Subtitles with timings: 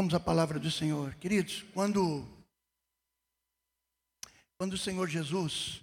[0.00, 1.14] Vamos à palavra do Senhor.
[1.16, 2.26] Queridos, quando
[4.56, 5.82] quando o Senhor Jesus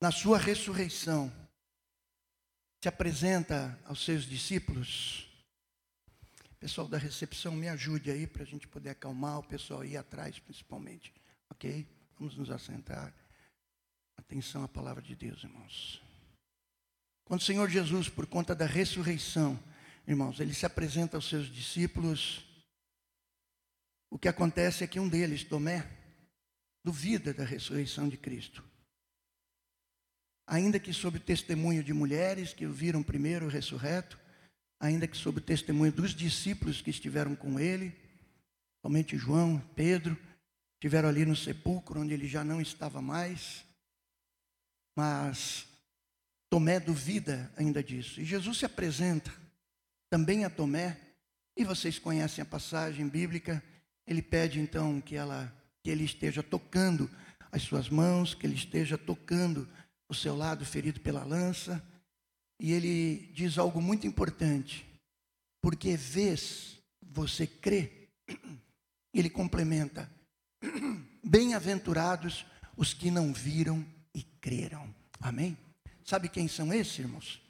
[0.00, 1.32] na sua ressurreição
[2.82, 5.30] se apresenta aos seus discípulos,
[6.58, 10.40] pessoal da recepção, me ajude aí para a gente poder acalmar o pessoal aí atrás,
[10.40, 11.14] principalmente.
[11.50, 11.86] Ok?
[12.18, 13.14] Vamos nos assentar.
[14.16, 16.02] Atenção à palavra de Deus, irmãos.
[17.24, 19.56] Quando o Senhor Jesus, por conta da ressurreição,
[20.06, 22.44] irmãos, ele se apresenta aos seus discípulos,
[24.10, 25.88] o que acontece é que um deles, Tomé,
[26.84, 28.64] duvida da ressurreição de Cristo.
[30.46, 34.18] Ainda que sob o testemunho de mulheres que o viram primeiro ressurreto,
[34.78, 37.96] ainda que sob o testemunho dos discípulos que estiveram com ele,
[38.84, 40.18] somente João, Pedro,
[40.74, 43.64] estiveram ali no sepulcro onde ele já não estava mais,
[44.96, 45.66] mas
[46.50, 48.20] Tomé duvida ainda disso.
[48.20, 49.32] E Jesus se apresenta
[50.12, 51.00] também a Tomé,
[51.56, 53.64] e vocês conhecem a passagem bíblica,
[54.06, 55.50] ele pede então que ela
[55.82, 57.10] que ele esteja tocando
[57.50, 59.66] as suas mãos, que ele esteja tocando
[60.10, 61.82] o seu lado ferido pela lança,
[62.60, 64.86] e ele diz algo muito importante,
[65.62, 68.10] porque vês, você crê,
[69.14, 70.12] ele complementa,
[71.24, 72.44] bem-aventurados
[72.76, 73.82] os que não viram
[74.14, 74.94] e creram.
[75.18, 75.56] Amém?
[76.04, 77.42] Sabe quem são esses, irmãos?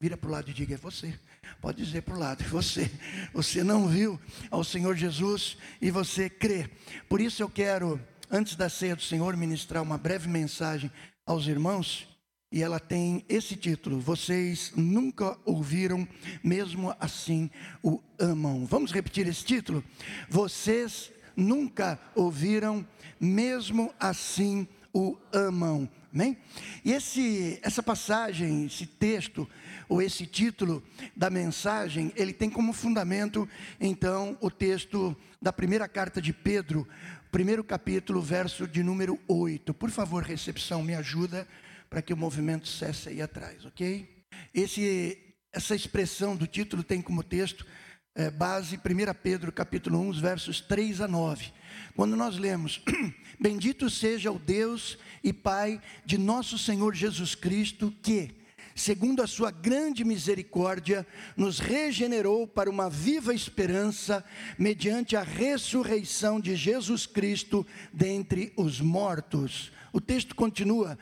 [0.00, 1.16] Vira para o lado e diga: é você.
[1.60, 2.90] Pode dizer para o lado, você.
[3.32, 4.18] Você não viu
[4.50, 6.68] ao Senhor Jesus e você crê.
[7.08, 10.90] Por isso eu quero, antes da ceia do Senhor, ministrar uma breve mensagem
[11.26, 12.08] aos irmãos.
[12.50, 16.08] E ela tem esse título: Vocês nunca ouviram,
[16.42, 17.50] mesmo assim
[17.82, 18.64] o amam.
[18.64, 19.84] Vamos repetir esse título?
[20.28, 22.86] Vocês nunca ouviram,
[23.20, 25.88] mesmo assim o amam.
[26.12, 26.38] Amém?
[26.84, 29.48] E esse, essa passagem, esse texto,
[29.88, 30.82] ou esse título
[31.16, 33.48] da mensagem, ele tem como fundamento,
[33.80, 36.86] então, o texto da primeira carta de Pedro,
[37.30, 39.72] primeiro capítulo, verso de número 8.
[39.74, 41.46] Por favor, recepção, me ajuda
[41.88, 44.08] para que o movimento cesse aí atrás, ok?
[44.52, 45.18] Esse,
[45.52, 47.66] essa expressão do título tem como texto
[48.14, 48.80] é, base 1
[49.22, 51.52] Pedro capítulo 1, versos 3 a 9.
[51.94, 52.82] Quando nós lemos,
[53.40, 58.34] Bendito seja o Deus e Pai de nosso Senhor Jesus Cristo, que,
[58.78, 61.06] segundo a sua grande misericórdia,
[61.36, 64.24] nos regenerou para uma viva esperança,
[64.58, 69.72] mediante a ressurreição de Jesus Cristo dentre os mortos.
[69.92, 70.98] O texto continua: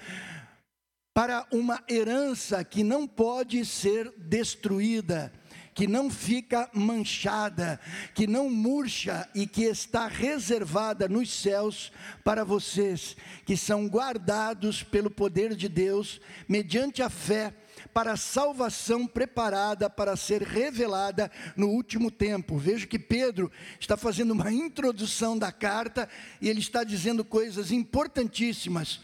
[1.13, 5.33] para uma herança que não pode ser destruída
[5.77, 7.79] que não fica manchada,
[8.15, 11.93] que não murcha e que está reservada nos céus
[12.25, 13.15] para vocês,
[13.45, 17.53] que são guardados pelo poder de Deus, mediante a fé
[17.93, 22.59] para a salvação preparada para ser revelada no último tempo.
[22.59, 26.09] Vejo que Pedro está fazendo uma introdução da carta
[26.41, 29.01] e ele está dizendo coisas importantíssimas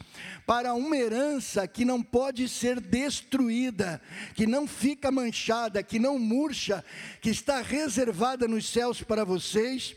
[0.47, 4.00] para uma herança que não pode ser destruída,
[4.34, 6.84] que não fica manchada, que não murcha,
[7.20, 9.97] que está reservada nos céus para vocês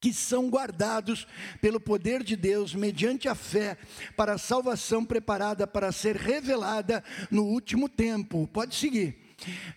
[0.00, 1.26] que são guardados
[1.60, 3.78] pelo poder de Deus, mediante a fé,
[4.16, 8.46] para a salvação preparada para ser revelada no último tempo.
[8.52, 9.24] Pode seguir.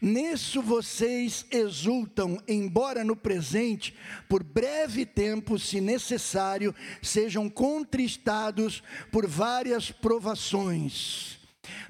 [0.02, 3.96] Nisso vocês exultam, embora no presente,
[4.30, 11.40] por breve tempo, se necessário, sejam contristados por várias provações,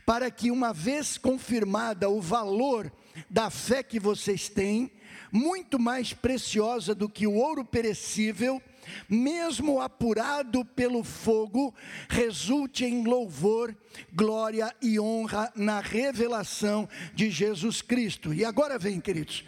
[0.05, 2.91] para que, uma vez confirmada o valor
[3.29, 4.91] da fé que vocês têm,
[5.31, 8.61] muito mais preciosa do que o ouro perecível,
[9.09, 11.73] mesmo apurado pelo fogo,
[12.09, 13.75] resulte em louvor,
[14.13, 18.33] glória e honra na revelação de Jesus Cristo.
[18.33, 19.43] E agora vem, queridos,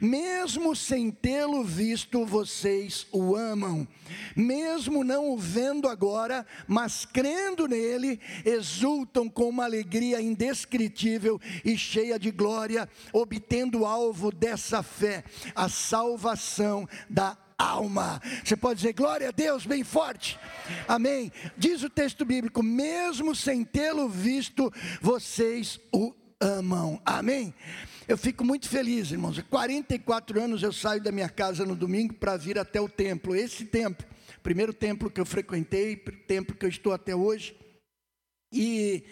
[0.00, 3.86] mesmo sem tê-lo visto, vocês o amam,
[4.36, 12.18] mesmo não o vendo agora, mas crendo nele, exultam com uma alegria indescritível e cheia
[12.18, 15.24] de glória, obtendo o alvo dessa fé,
[15.54, 18.20] a salvação da alma.
[18.44, 20.38] Você pode dizer glória a Deus bem forte.
[20.86, 21.32] Amém.
[21.56, 27.00] Diz o texto bíblico: mesmo sem tê-lo visto, vocês o amam.
[27.04, 27.54] Amém.
[28.06, 29.40] Eu fico muito feliz, irmãos.
[29.48, 33.34] 44 anos eu saio da minha casa no domingo para vir até o templo.
[33.34, 34.06] Esse templo,
[34.42, 37.56] primeiro templo que eu frequentei, templo que eu estou até hoje.
[38.52, 39.04] E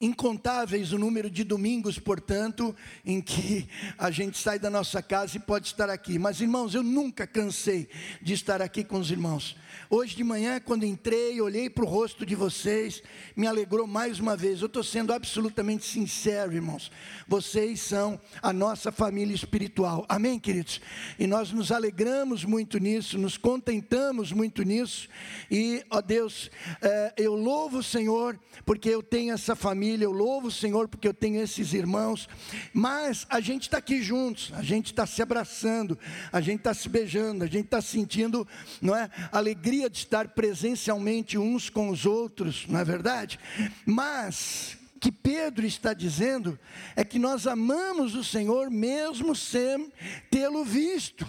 [0.00, 3.66] incontáveis o número de domingos, portanto, em que
[3.96, 6.18] a gente sai da nossa casa e pode estar aqui.
[6.18, 7.88] Mas, irmãos, eu nunca cansei
[8.20, 9.56] de estar aqui com os irmãos.
[9.88, 13.02] Hoje de manhã, quando entrei, olhei para o rosto de vocês,
[13.34, 14.60] me alegrou mais uma vez.
[14.60, 16.90] Eu estou sendo absolutamente sincero, irmãos.
[17.26, 20.04] Vocês são a nossa família espiritual.
[20.08, 20.80] Amém, queridos?
[21.18, 25.08] E nós nos alegramos muito nisso, nos contentamos muito nisso.
[25.50, 26.50] E, ó Deus,
[26.82, 31.06] é, eu louvo o Senhor porque eu tenho essa família, eu louvo o Senhor porque
[31.06, 32.28] eu tenho esses irmãos.
[32.72, 35.98] Mas a gente está aqui juntos, a gente está se abraçando,
[36.32, 38.46] a gente está se beijando, a gente está sentindo,
[38.80, 43.38] não é, alegria alegria de estar presencialmente uns com os outros, não é verdade?
[43.84, 46.58] Mas que Pedro está dizendo
[46.94, 49.92] é que nós amamos o Senhor mesmo sem
[50.30, 51.28] tê-lo visto.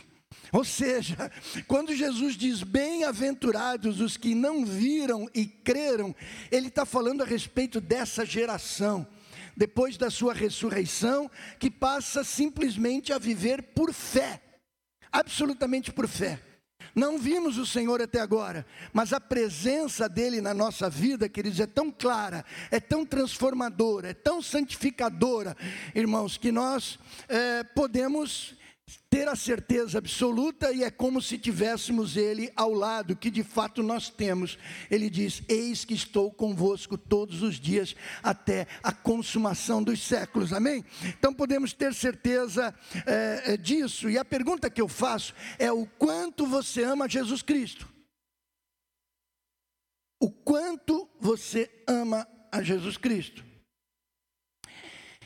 [0.52, 1.32] Ou seja,
[1.68, 6.16] quando Jesus diz bem-aventurados os que não viram e creram,
[6.52, 9.08] ele está falando a respeito dessa geração,
[9.56, 11.30] depois da sua ressurreição,
[11.60, 14.42] que passa simplesmente a viver por fé,
[15.12, 16.40] absolutamente por fé.
[16.98, 21.68] Não vimos o Senhor até agora, mas a presença dele na nossa vida, queridos, é
[21.68, 25.56] tão clara, é tão transformadora, é tão santificadora,
[25.94, 26.98] irmãos, que nós
[27.30, 28.57] é, podemos
[29.10, 33.84] ter a certeza absoluta e é como se tivéssemos ele ao lado, que de fato
[33.84, 34.58] nós temos.
[34.90, 40.54] Ele diz: Eis que estou convosco todos os dias até a consumação dos séculos.
[40.54, 40.86] Amém?
[41.04, 42.74] Então podemos ter certeza
[43.06, 44.10] é, disso.
[44.10, 47.88] E a pergunta que eu faço é: o quanto você ama Jesus Cristo?
[50.20, 53.46] O quanto você ama a Jesus Cristo?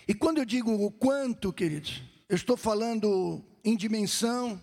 [0.08, 4.57] E quando eu digo o quanto, queridos, eu estou falando em dimensão,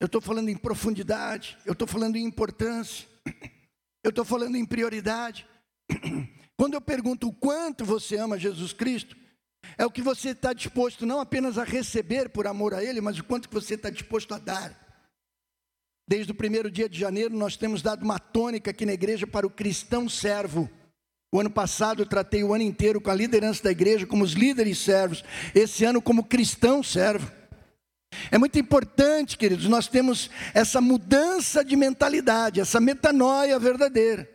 [0.00, 3.06] eu estou falando em profundidade, eu estou falando em importância,
[4.02, 5.46] eu estou falando em prioridade.
[6.56, 9.14] Quando eu pergunto o quanto você ama Jesus Cristo,
[9.76, 13.18] é o que você está disposto não apenas a receber por amor a Ele, mas
[13.18, 14.74] o quanto que você está disposto a dar.
[16.08, 19.46] Desde o primeiro dia de janeiro, nós temos dado uma tônica aqui na igreja para
[19.46, 20.70] o cristão servo.
[21.34, 24.34] O ano passado eu tratei o ano inteiro com a liderança da igreja, como os
[24.34, 25.24] líderes servos.
[25.52, 27.28] Esse ano, como cristão servo.
[28.30, 34.30] É muito importante, queridos, nós temos essa mudança de mentalidade, essa metanoia verdadeira,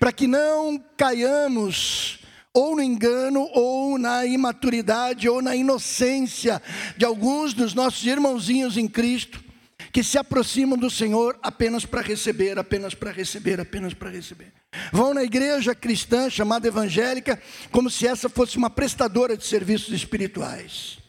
[0.00, 2.20] para que não caiamos
[2.54, 6.62] ou no engano, ou na imaturidade, ou na inocência
[6.96, 9.44] de alguns dos nossos irmãozinhos em Cristo,
[9.92, 14.52] que se aproximam do Senhor apenas para receber, apenas para receber, apenas para receber.
[14.90, 17.40] Vão na igreja cristã chamada evangélica,
[17.70, 21.02] como se essa fosse uma prestadora de serviços espirituais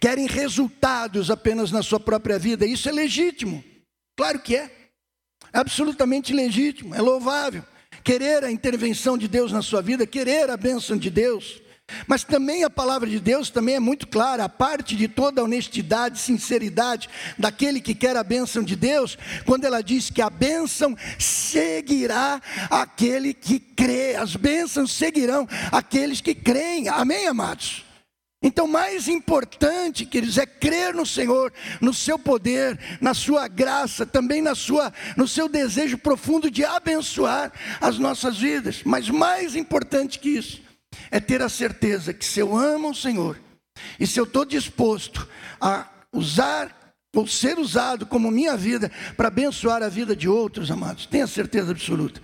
[0.00, 2.64] querem resultados apenas na sua própria vida.
[2.66, 3.62] Isso é legítimo,
[4.16, 4.70] claro que é,
[5.52, 7.62] é absolutamente legítimo, é louvável.
[8.02, 11.60] Querer a intervenção de Deus na sua vida, querer a bênção de Deus.
[12.06, 16.18] Mas também a palavra de Deus também é muito clara, a parte de toda honestidade,
[16.18, 17.08] sinceridade
[17.38, 22.40] daquele que quer a bênção de Deus, quando ela diz que a bênção seguirá
[22.70, 26.88] aquele que crê, as bênçãos seguirão aqueles que creem.
[26.88, 27.84] Amém, amados?
[28.42, 34.40] Então, mais importante, queridos, é crer no Senhor, no seu poder, na sua graça, também
[34.40, 37.52] na sua, no seu desejo profundo de abençoar
[37.82, 38.80] as nossas vidas.
[38.82, 40.69] Mas mais importante que isso
[41.10, 43.38] é ter a certeza que se eu amo o Senhor
[43.98, 45.26] e se eu estou disposto
[45.60, 46.76] a usar
[47.14, 51.72] ou ser usado como minha vida para abençoar a vida de outros, amados, tenha certeza
[51.72, 52.20] absoluta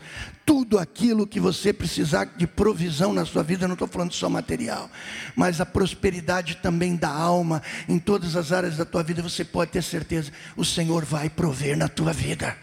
[0.46, 4.88] tudo aquilo que você precisar de provisão na sua vida, não estou falando só material,
[5.34, 9.72] mas a prosperidade também da alma, em todas as áreas da tua vida, você pode
[9.72, 12.56] ter certeza, o Senhor vai prover na tua vida.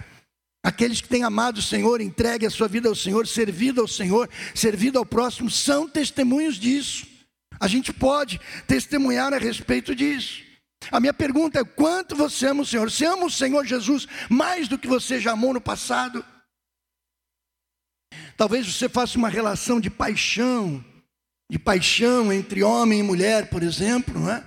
[0.64, 4.30] Aqueles que têm amado o Senhor, entregue a sua vida ao Senhor, servido ao Senhor,
[4.56, 7.06] servido ao próximo, são testemunhos disso.
[7.60, 10.42] A gente pode testemunhar a respeito disso.
[10.90, 12.90] A minha pergunta é: quanto você ama o Senhor?
[12.90, 16.26] Você ama o Senhor Jesus mais do que você já amou no passado?
[18.38, 20.84] Talvez você faça uma relação de paixão,
[21.52, 24.44] de paixão entre homem e mulher, por exemplo, não é?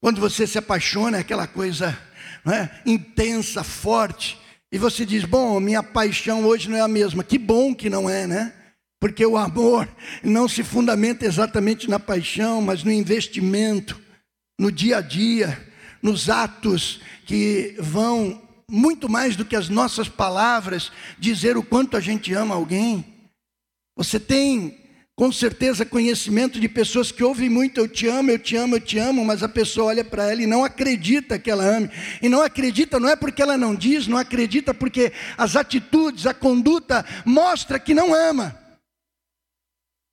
[0.00, 1.98] Quando você se apaixona, é aquela coisa
[2.46, 2.80] é?
[2.86, 4.39] intensa, forte,
[4.72, 7.24] e você diz: Bom, minha paixão hoje não é a mesma.
[7.24, 8.52] Que bom que não é, né?
[9.00, 9.88] Porque o amor
[10.22, 14.00] não se fundamenta exatamente na paixão, mas no investimento,
[14.58, 15.58] no dia a dia,
[16.02, 22.00] nos atos que vão muito mais do que as nossas palavras, dizer o quanto a
[22.00, 23.04] gente ama alguém.
[23.96, 24.79] Você tem,
[25.20, 28.80] com certeza, conhecimento de pessoas que ouvem muito: eu te amo, eu te amo, eu
[28.80, 31.90] te amo, mas a pessoa olha para ela e não acredita que ela ame.
[32.22, 36.32] E não acredita, não é porque ela não diz, não acredita porque as atitudes, a
[36.32, 38.58] conduta mostra que não ama.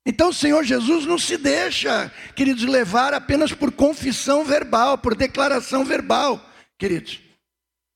[0.04, 5.86] Então o Senhor Jesus não se deixa, queridos, levar apenas por confissão verbal, por declaração
[5.86, 6.46] verbal,
[6.76, 7.27] queridos.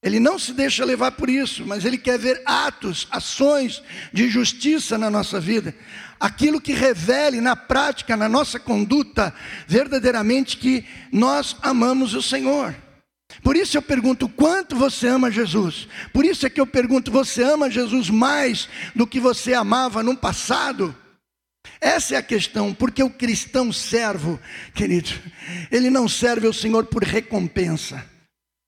[0.03, 3.83] Ele não se deixa levar por isso, mas ele quer ver atos, ações
[4.13, 5.75] de justiça na nossa vida.
[6.19, 9.33] Aquilo que revele na prática, na nossa conduta,
[9.67, 12.75] verdadeiramente que nós amamos o Senhor.
[13.45, 15.89] Por isso eu pergunto: quanto você ama Jesus?
[16.13, 20.17] Por isso é que eu pergunto: você ama Jesus mais do que você amava no
[20.17, 20.95] passado?
[21.81, 24.39] Essa é a questão, porque o cristão servo,
[24.75, 25.11] querido,
[25.71, 28.12] ele não serve ao Senhor por recompensa.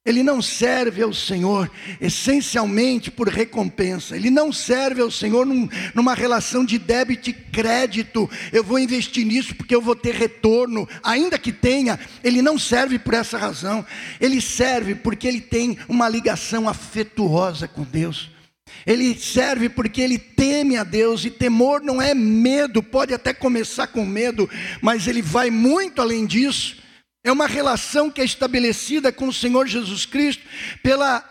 [0.06, 4.14] Ele não serve ao Senhor essencialmente por recompensa.
[4.14, 8.28] Ele não serve ao Senhor num, numa relação de débito e crédito.
[8.52, 11.98] Eu vou investir nisso porque eu vou ter retorno, ainda que tenha.
[12.22, 13.84] Ele não serve por essa razão.
[14.20, 18.30] Ele serve porque ele tem uma ligação afetuosa com Deus.
[18.84, 23.86] Ele serve porque ele teme a Deus, e temor não é medo, pode até começar
[23.86, 24.50] com medo,
[24.82, 26.83] mas ele vai muito além disso.
[27.24, 30.42] É uma relação que é estabelecida com o Senhor Jesus Cristo
[30.82, 31.24] pela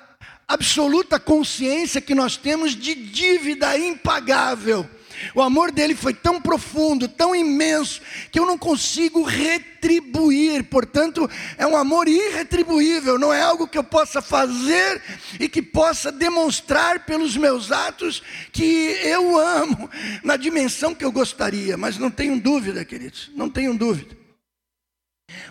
[0.48, 4.90] absoluta consciência que nós temos de dívida impagável.
[5.36, 10.64] O amor dele foi tão profundo, tão imenso, que eu não consigo retribuir.
[10.64, 15.00] Portanto, é um amor irretribuível, não é algo que eu possa fazer
[15.40, 19.88] e que possa demonstrar pelos meus atos que eu amo
[20.24, 21.78] na dimensão que eu gostaria.
[21.78, 24.23] Mas não tenho dúvida, queridos, não tenho dúvida.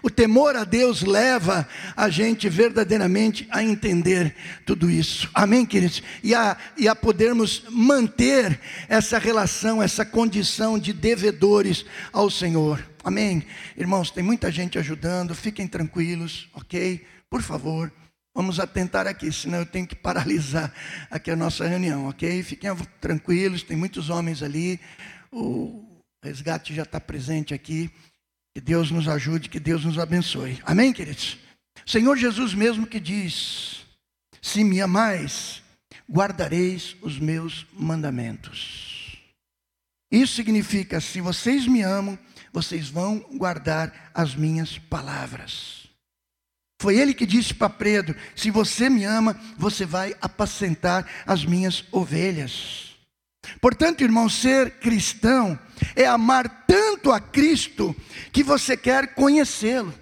[0.03, 4.35] O temor a Deus leva a gente verdadeiramente a entender
[4.67, 5.31] tudo isso.
[5.35, 6.03] Amém, queridos?
[6.23, 12.85] E a, e a podermos manter essa relação, essa condição de devedores ao Senhor.
[13.05, 13.45] Amém?
[13.77, 17.05] Irmãos, tem muita gente ajudando, fiquem tranquilos, ok?
[17.29, 17.93] Por favor.
[18.35, 20.73] Vamos atentar aqui, senão eu tenho que paralisar
[21.11, 22.43] aqui a nossa reunião, ok?
[22.43, 24.81] Fiquem tranquilos, tem muitos homens ali.
[25.31, 25.85] O
[26.23, 27.91] resgate já está presente aqui.
[28.55, 30.61] Que Deus nos ajude, que Deus nos abençoe.
[30.65, 31.39] Amém, queridos?
[31.87, 33.87] Senhor Jesus mesmo que diz:
[34.41, 35.63] Se me amais,
[36.11, 39.19] guardareis os meus mandamentos.
[40.11, 42.19] Isso significa: se vocês me amam,
[42.53, 45.89] vocês vão guardar as minhas palavras.
[46.81, 51.85] Foi ele que disse para Pedro: Se você me ama, você vai apacentar as minhas
[51.91, 52.92] ovelhas.
[53.61, 55.59] Portanto, irmão, ser cristão
[55.97, 57.95] é amar tanto a Cristo
[58.33, 59.93] que você quer conhecê-lo.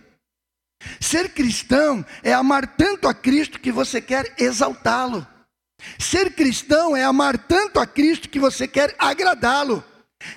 [0.99, 5.27] Ser cristão é amar tanto a Cristo que você quer exaltá-lo.
[5.99, 9.85] Ser cristão é amar tanto a Cristo que você quer agradá-lo.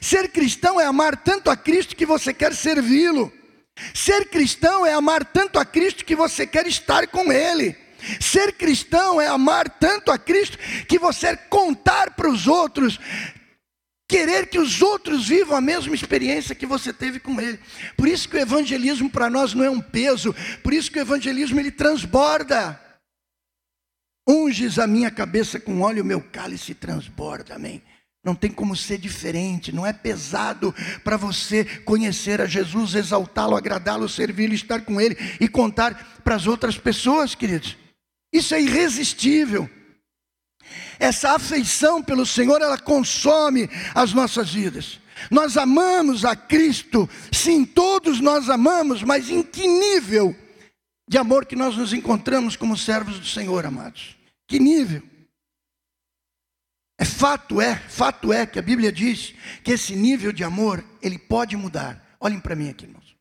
[0.01, 3.31] Ser cristão é amar tanto a Cristo que você quer servi-lo.
[3.93, 7.75] Ser cristão é amar tanto a Cristo que você quer estar com Ele.
[8.19, 10.57] Ser cristão é amar tanto a Cristo
[10.87, 12.99] que você contar para os outros,
[14.07, 17.59] querer que os outros vivam a mesma experiência que você teve com Ele.
[17.97, 21.01] Por isso que o evangelismo para nós não é um peso, por isso que o
[21.01, 22.79] evangelismo ele transborda.
[24.27, 27.81] Unges a minha cabeça com óleo, meu cálice transborda, amém.
[28.23, 34.07] Não tem como ser diferente, não é pesado para você conhecer a Jesus, exaltá-lo, agradá-lo,
[34.07, 37.82] servi-lo, estar com Ele e contar para as outras pessoas, queridos.
[38.33, 39.69] Isso é irresistível.
[40.99, 44.99] Essa afeição pelo Senhor, ela consome as nossas vidas.
[45.29, 50.35] Nós amamos a Cristo, sim, todos nós amamos, mas em que nível
[51.07, 54.17] de amor que nós nos encontramos como servos do Senhor, amados?
[54.47, 55.03] Que nível?
[56.97, 61.19] É fato é, fato é que a Bíblia diz que esse nível de amor, ele
[61.19, 62.15] pode mudar.
[62.19, 63.15] Olhem para mim aqui, irmãos.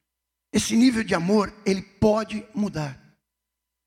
[0.53, 3.02] Esse nível de amor, ele pode mudar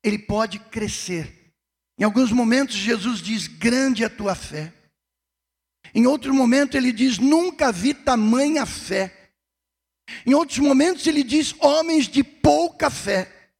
[0.06, 1.52] ele pode crescer.
[1.98, 4.72] Em alguns momentos, Jesus diz: Grande é a tua fé.
[5.92, 9.12] Em outro momento, ele diz: Nunca vi tamanha fé.
[10.24, 13.50] Em outros momentos, ele diz: Homens de pouca fé.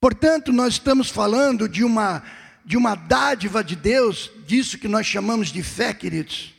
[0.00, 2.24] Portanto, nós estamos falando de uma,
[2.64, 6.52] de uma dádiva de Deus, disso que nós chamamos de fé, queridos.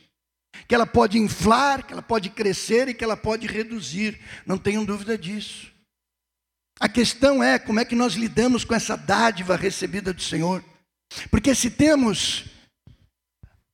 [0.68, 4.86] Que ela pode inflar, que ela pode crescer e que ela pode reduzir, não tenham
[4.86, 5.75] dúvida disso.
[6.80, 10.64] A questão é como é que nós lidamos com essa dádiva recebida do Senhor.
[11.32, 12.46] Porque se temos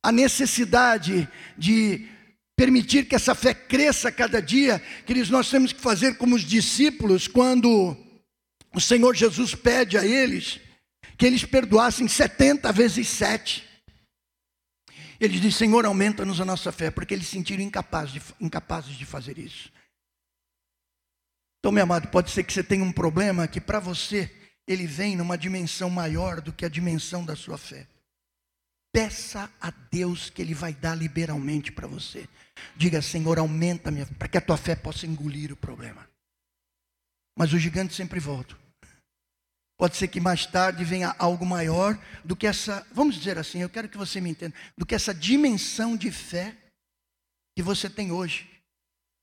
[0.02, 2.08] a necessidade de
[2.56, 6.42] permitir que essa fé cresça a cada dia, queridos, nós temos que fazer como os
[6.42, 7.96] discípulos, quando
[8.74, 10.60] o Senhor Jesus pede a eles
[11.16, 13.64] que eles perdoassem 70 vezes 7.
[15.20, 19.04] Eles dizem, Senhor, aumenta-nos a nossa fé, porque eles se sentiram incapazes de, incapazes de
[19.04, 19.70] fazer isso.
[21.62, 24.28] Então, meu amado, pode ser que você tenha um problema que para você
[24.66, 27.86] ele vem numa dimensão maior do que a dimensão da sua fé.
[28.92, 32.28] Peça a Deus que Ele vai dar liberalmente para você.
[32.76, 36.04] Diga, Senhor, aumenta minha para que a tua fé possa engolir o problema.
[37.38, 38.56] Mas o gigante sempre volta.
[39.78, 43.70] Pode ser que mais tarde venha algo maior do que essa, vamos dizer assim, eu
[43.70, 46.56] quero que você me entenda, do que essa dimensão de fé
[47.56, 48.51] que você tem hoje.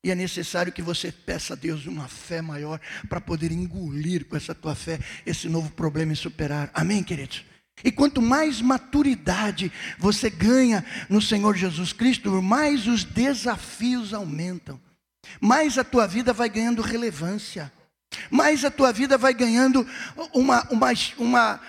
[0.02, 4.36] E é necessário que você peça a Deus uma fé maior para poder engolir com
[4.36, 6.70] essa tua fé esse novo problema e superar.
[6.72, 7.44] Amém, queridos?
[7.84, 14.80] E quanto mais maturidade você ganha no Senhor Jesus Cristo, mais os desafios aumentam,
[15.40, 17.72] mais a tua vida vai ganhando relevância,
[18.30, 19.86] mais a tua vida vai ganhando
[20.34, 21.60] uma, uma, uma,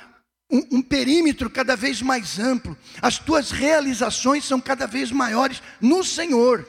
[0.49, 6.03] um, um perímetro cada vez mais amplo, as tuas realizações são cada vez maiores no
[6.03, 6.67] Senhor.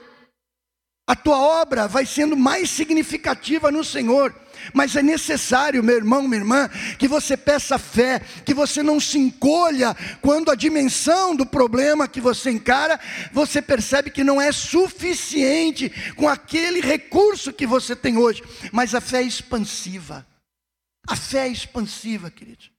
[1.06, 4.35] A tua obra vai sendo mais significativa no Senhor.
[4.73, 9.18] Mas é necessário, meu irmão, minha irmã, que você peça fé, que você não se
[9.18, 13.00] encolha quando a dimensão do problema que você encara,
[13.32, 18.42] você percebe que não é suficiente com aquele recurso que você tem hoje.
[18.71, 20.25] Mas a fé é expansiva.
[21.09, 22.71] A fé é expansiva, queridos.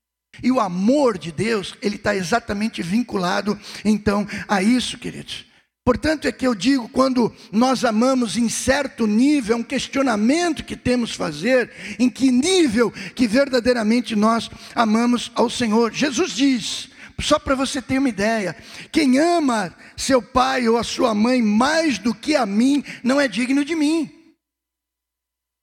[0.41, 5.45] E o amor de Deus, ele está exatamente vinculado, então, a isso, queridos.
[5.85, 10.77] Portanto, é que eu digo, quando nós amamos em certo nível, é um questionamento que
[10.77, 15.91] temos fazer, em que nível que verdadeiramente nós amamos ao Senhor.
[15.91, 18.55] Jesus diz, só para você ter uma ideia,
[18.91, 23.27] quem ama seu pai ou a sua mãe mais do que a mim, não é
[23.27, 24.09] digno de mim.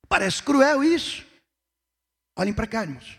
[0.06, 1.24] Parece cruel isso.
[2.38, 3.18] Olhem para cá, irmãos.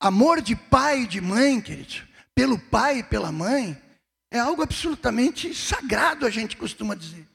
[0.00, 2.02] Amor de pai e de mãe, queridos,
[2.34, 3.80] pelo pai e pela mãe,
[4.32, 7.28] é algo absolutamente sagrado, a gente costuma dizer.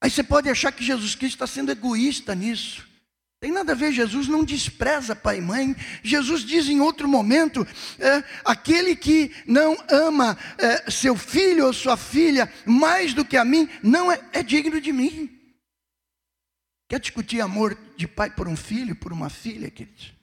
[0.00, 2.88] Aí você pode achar que Jesus Cristo está sendo egoísta nisso.
[3.38, 5.76] Tem nada a ver, Jesus não despreza pai e mãe.
[6.02, 7.66] Jesus diz em outro momento:
[7.98, 13.44] é, aquele que não ama é, seu filho ou sua filha mais do que a
[13.44, 15.38] mim, não é, é digno de mim.
[16.88, 20.14] Quer discutir amor de pai por um filho, por uma filha, queridos?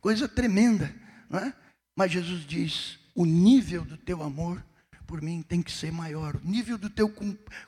[0.00, 0.94] Coisa tremenda,
[1.28, 1.52] não é?
[1.94, 4.62] Mas Jesus diz: o nível do teu amor
[5.06, 7.12] por mim tem que ser maior, o nível do teu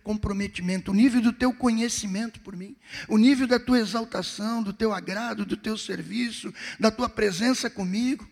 [0.03, 2.77] comprometimento, o nível do teu conhecimento por mim,
[3.09, 8.29] o nível da tua exaltação, do teu agrado, do teu serviço, da tua presença comigo,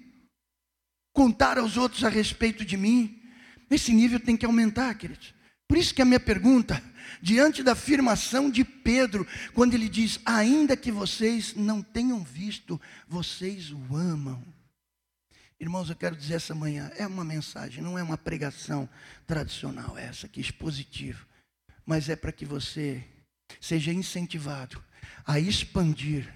[1.12, 3.22] contar aos outros a respeito de mim,
[3.70, 5.34] esse nível tem que aumentar, queridos.
[5.68, 6.82] Por isso que a minha pergunta,
[7.22, 13.72] diante da afirmação de Pedro, quando ele diz: Ainda que vocês não tenham visto, vocês
[13.72, 14.55] o amam.
[15.58, 18.86] Irmãos, eu quero dizer essa manhã, é uma mensagem, não é uma pregação
[19.26, 21.26] tradicional essa aqui, expositiva,
[21.84, 23.02] mas é para que você
[23.58, 24.82] seja incentivado
[25.24, 26.30] a expandir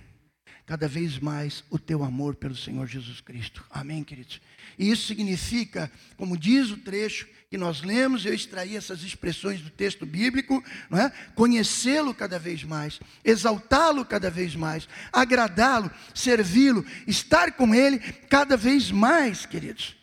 [0.64, 3.62] cada vez mais o teu amor pelo Senhor Jesus Cristo.
[3.68, 4.40] Amém, queridos?
[4.78, 9.70] E isso significa, como diz o trecho que nós lemos, eu extraí essas expressões do
[9.70, 11.10] texto bíblico, não é?
[11.34, 18.92] conhecê-lo cada vez mais, exaltá-lo cada vez mais, agradá-lo, servi-lo, estar com ele cada vez
[18.92, 19.96] mais, queridos.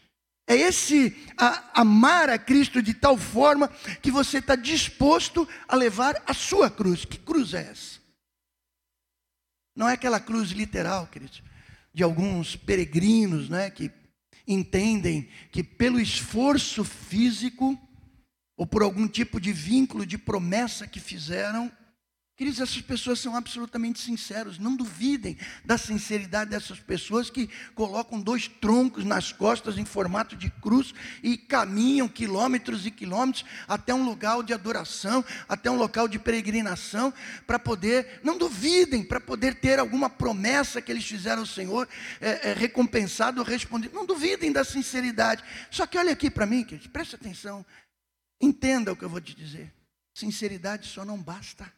[0.45, 3.69] É esse a, amar a Cristo de tal forma
[4.01, 7.05] que você está disposto a levar a sua cruz.
[7.05, 7.99] Que cruz é essa?
[9.73, 11.41] Não é aquela cruz literal, queridos,
[11.93, 13.89] de alguns peregrinos, né, que
[14.47, 17.77] entendem que pelo esforço físico
[18.55, 21.71] ou por algum tipo de vínculo de promessa que fizeram,
[22.37, 24.59] Queridos, essas pessoas são absolutamente sinceros.
[24.59, 30.51] Não duvidem da sinceridade dessas pessoas que colocam dois troncos nas costas em formato de
[30.51, 36.19] cruz e caminham quilômetros e quilômetros até um lugar de adoração, até um local de
[36.19, 37.11] peregrinação,
[37.47, 41.89] para poder, não duvidem, para poder ter alguma promessa que eles fizeram ao Senhor,
[42.21, 43.95] é, é, recompensado ou respondido.
[43.95, 45.43] Não duvidem da sinceridade.
[45.71, 47.65] Só que olha aqui para mim, queridos, preste atenção.
[48.39, 49.73] Entenda o que eu vou te dizer.
[50.13, 51.75] Sinceridade só não basta.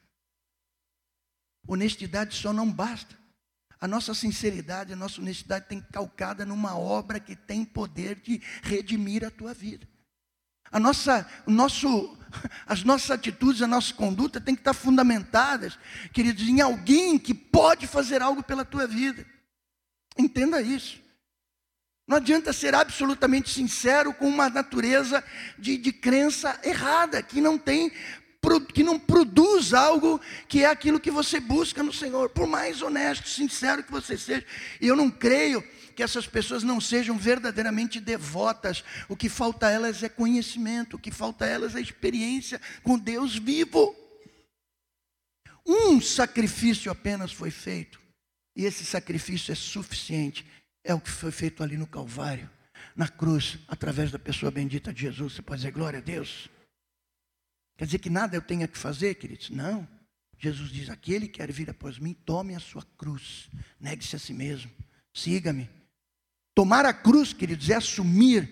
[1.68, 3.18] Honestidade só não basta.
[3.82, 9.26] A nossa sinceridade, a nossa honestidade tem calcada numa obra que tem poder de redimir
[9.26, 9.88] a tua vida.
[10.72, 12.18] A nossa, o nosso,
[12.68, 15.80] as nossas atitudes, a nossa conduta tem que estar fundamentadas,
[16.14, 19.26] queridos, em alguém que pode fazer algo pela tua vida.
[20.18, 21.00] Entenda isso.
[22.06, 25.24] Não adianta ser absolutamente sincero com uma natureza
[25.58, 27.92] de, de crença errada, que não tem
[28.74, 33.28] que não produz algo que é aquilo que você busca no Senhor, por mais honesto,
[33.28, 34.46] sincero que você seja.
[34.80, 35.62] E eu não creio
[35.96, 38.84] que essas pessoas não sejam verdadeiramente devotas.
[39.10, 42.98] O que falta a elas é conhecimento, o que falta a elas é experiência com
[42.98, 43.96] Deus vivo.
[45.66, 48.02] Um sacrifício apenas foi feito,
[48.56, 50.46] e esse sacrifício é suficiente.
[50.84, 52.50] É o que foi feito ali no Calvário
[52.96, 55.34] na cruz através da pessoa bendita de Jesus.
[55.34, 56.50] Você pode dizer glória a Deus?
[57.80, 59.50] Quer dizer que nada eu tenha que fazer, queridos?
[59.50, 59.88] Não.
[60.38, 64.34] Jesus diz: aquele que quer vir após mim, tome a sua cruz, negue-se a si
[64.34, 64.70] mesmo,
[65.14, 65.70] siga-me.
[66.54, 68.52] Tomar a cruz, queridos, é assumir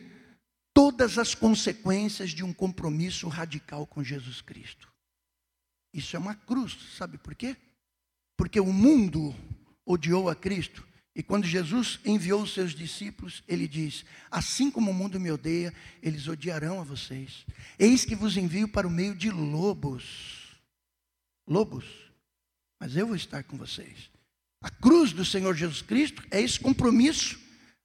[0.73, 4.87] todas as consequências de um compromisso radical com Jesus Cristo.
[5.93, 7.57] Isso é uma cruz, sabe por quê?
[8.37, 9.35] Porque o mundo
[9.85, 10.86] odiou a Cristo
[11.17, 15.73] e quando Jesus enviou os seus discípulos, ele diz: Assim como o mundo me odeia,
[15.99, 17.43] eles odiarão a vocês.
[17.79, 20.59] Eis que vos envio para o meio de lobos.
[21.49, 21.85] Lobos.
[22.79, 24.11] Mas eu vou estar com vocês.
[24.61, 27.39] A cruz do Senhor Jesus Cristo é esse compromisso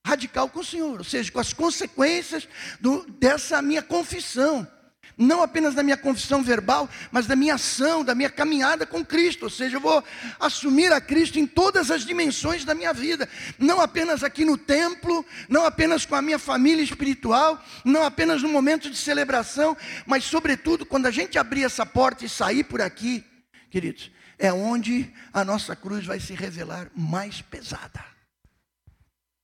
[0.07, 2.47] radical com o Senhor, ou seja, com as consequências
[2.81, 4.69] do, dessa minha confissão
[5.17, 9.45] não apenas da minha confissão verbal, mas da minha ação, da minha caminhada com Cristo.
[9.45, 10.03] Ou seja, eu vou
[10.41, 15.25] assumir a Cristo em todas as dimensões da minha vida, não apenas aqui no templo,
[15.49, 20.87] não apenas com a minha família espiritual, não apenas no momento de celebração, mas sobretudo
[20.87, 23.25] quando a gente abrir essa porta e sair por aqui,
[23.71, 28.13] queridos, é onde a nossa cruz vai se revelar mais pesada.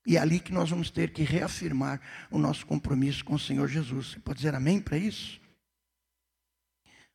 [0.07, 2.01] E é ali que nós vamos ter que reafirmar
[2.31, 4.13] o nosso compromisso com o Senhor Jesus.
[4.13, 5.39] Você pode dizer amém para isso?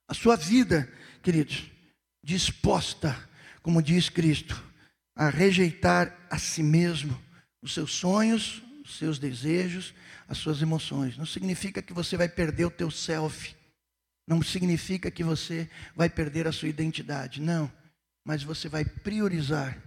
[0.08, 1.72] A sua vida, queridos,
[2.24, 3.18] disposta,
[3.62, 4.62] como diz Cristo,
[5.16, 7.20] a rejeitar a si mesmo,
[7.62, 9.94] os seus sonhos, os seus desejos,
[10.28, 11.18] as suas emoções.
[11.18, 13.56] Não significa que você vai perder o teu self.
[14.28, 17.42] Não significa que você vai perder a sua identidade.
[17.42, 17.72] Não.
[18.26, 19.78] Mas você vai priorizar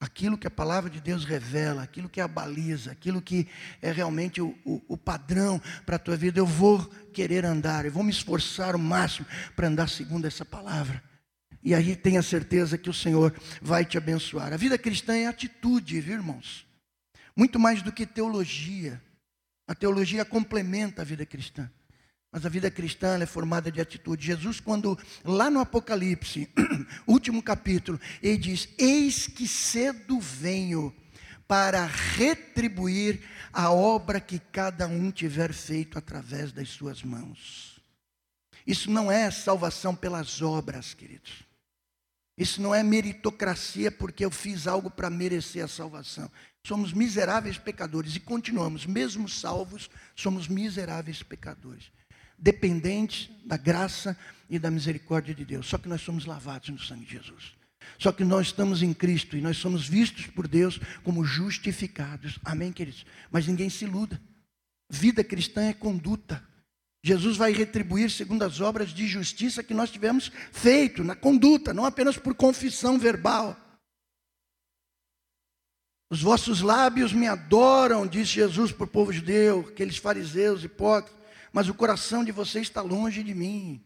[0.00, 3.48] aquilo que a palavra de Deus revela, aquilo que é a baliza, aquilo que
[3.80, 7.92] é realmente o, o, o padrão para a tua vida, eu vou querer andar, eu
[7.92, 11.02] vou me esforçar o máximo para andar segundo essa palavra.
[11.62, 14.52] E aí tenha certeza que o Senhor vai te abençoar.
[14.52, 16.66] A vida cristã é atitude, viu, irmãos?
[17.34, 19.02] Muito mais do que teologia.
[19.66, 21.68] A teologia complementa a vida cristã.
[22.36, 24.26] Mas a vida cristã é formada de atitude.
[24.26, 26.46] Jesus, quando lá no Apocalipse,
[27.08, 30.94] último capítulo, ele diz: Eis que cedo venho
[31.48, 37.80] para retribuir a obra que cada um tiver feito através das suas mãos.
[38.66, 41.42] Isso não é salvação pelas obras, queridos.
[42.36, 46.30] Isso não é meritocracia porque eu fiz algo para merecer a salvação.
[46.66, 51.95] Somos miseráveis pecadores e continuamos, mesmo salvos, somos miseráveis pecadores
[52.38, 54.16] dependentes da graça
[54.48, 55.66] e da misericórdia de Deus.
[55.66, 57.54] Só que nós somos lavados no sangue de Jesus.
[57.98, 62.38] Só que nós estamos em Cristo e nós somos vistos por Deus como justificados.
[62.44, 63.06] Amém, queridos?
[63.30, 64.20] Mas ninguém se iluda.
[64.90, 66.42] Vida cristã é conduta.
[67.02, 71.84] Jesus vai retribuir segundo as obras de justiça que nós tivemos feito na conduta, não
[71.84, 73.56] apenas por confissão verbal.
[76.10, 81.15] Os vossos lábios me adoram, disse Jesus para o povo judeu, aqueles fariseus hipócritas
[81.56, 83.82] mas o coração de vocês está longe de mim.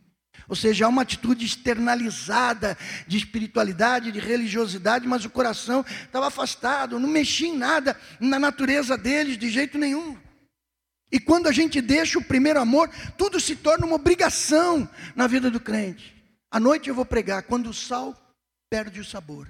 [0.49, 6.99] Ou seja, há uma atitude externalizada de espiritualidade, de religiosidade, mas o coração estava afastado,
[6.99, 10.19] não mexia em nada na natureza deles de jeito nenhum.
[11.13, 15.49] E quando a gente deixa o primeiro amor, tudo se torna uma obrigação na vida
[15.49, 16.21] do crente.
[16.51, 18.17] À noite eu vou pregar, quando o sal
[18.69, 19.47] perde o sabor.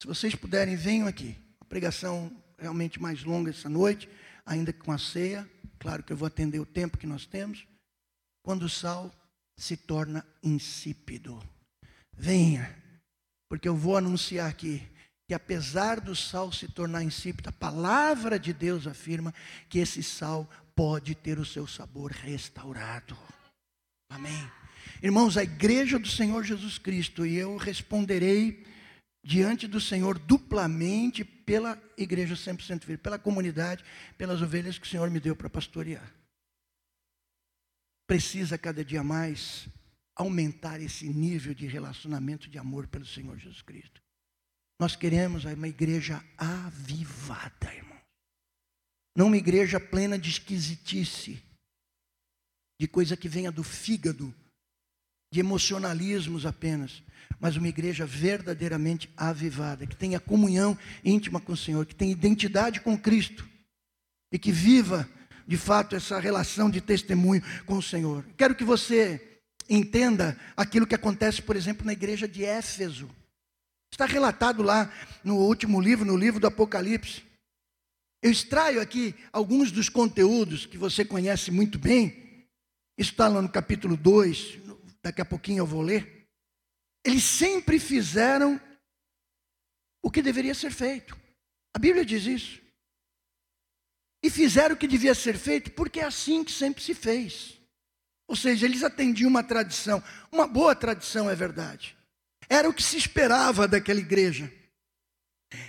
[0.00, 1.36] Se vocês puderem, venham aqui.
[1.60, 4.08] A pregação realmente mais longa essa noite,
[4.44, 5.48] ainda com a ceia.
[5.82, 7.66] Claro que eu vou atender o tempo que nós temos.
[8.40, 9.12] Quando o sal
[9.56, 11.42] se torna insípido.
[12.16, 12.72] Venha,
[13.48, 14.88] porque eu vou anunciar aqui
[15.26, 19.34] que apesar do sal se tornar insípido, a palavra de Deus afirma
[19.68, 23.18] que esse sal pode ter o seu sabor restaurado.
[24.08, 24.48] Amém.
[25.02, 28.64] Irmãos, a igreja do Senhor Jesus Cristo, e eu responderei
[29.22, 33.84] diante do Senhor duplamente pela igreja 100% Filho, pela comunidade,
[34.18, 36.12] pelas ovelhas que o Senhor me deu para pastorear.
[38.06, 39.68] Precisa cada dia mais
[40.14, 44.02] aumentar esse nível de relacionamento de amor pelo Senhor Jesus Cristo.
[44.78, 47.98] Nós queremos uma igreja avivada, irmão.
[49.16, 51.42] Não uma igreja plena de esquisitice,
[52.80, 54.34] de coisa que venha do fígado,
[55.32, 57.02] de emocionalismos apenas,
[57.40, 62.82] mas uma igreja verdadeiramente avivada, que tenha comunhão íntima com o Senhor, que tenha identidade
[62.82, 63.48] com Cristo
[64.30, 65.08] e que viva
[65.48, 68.22] de fato essa relação de testemunho com o Senhor.
[68.36, 69.40] Quero que você
[69.70, 73.08] entenda aquilo que acontece, por exemplo, na igreja de Éfeso.
[73.90, 74.92] Está relatado lá
[75.24, 77.22] no último livro, no livro do Apocalipse.
[78.22, 82.46] Eu extraio aqui alguns dos conteúdos que você conhece muito bem.
[82.98, 84.58] Está lá no capítulo 2,
[85.02, 86.26] daqui a pouquinho eu vou ler.
[87.04, 88.60] Eles sempre fizeram
[90.02, 91.18] o que deveria ser feito.
[91.74, 92.62] A Bíblia diz isso.
[94.24, 97.58] e fizeram o que devia ser feito, porque é assim que sempre se fez.
[98.28, 101.96] Ou seja, eles atendiam uma tradição, uma boa tradição, é verdade.
[102.48, 104.50] Era o que se esperava daquela igreja.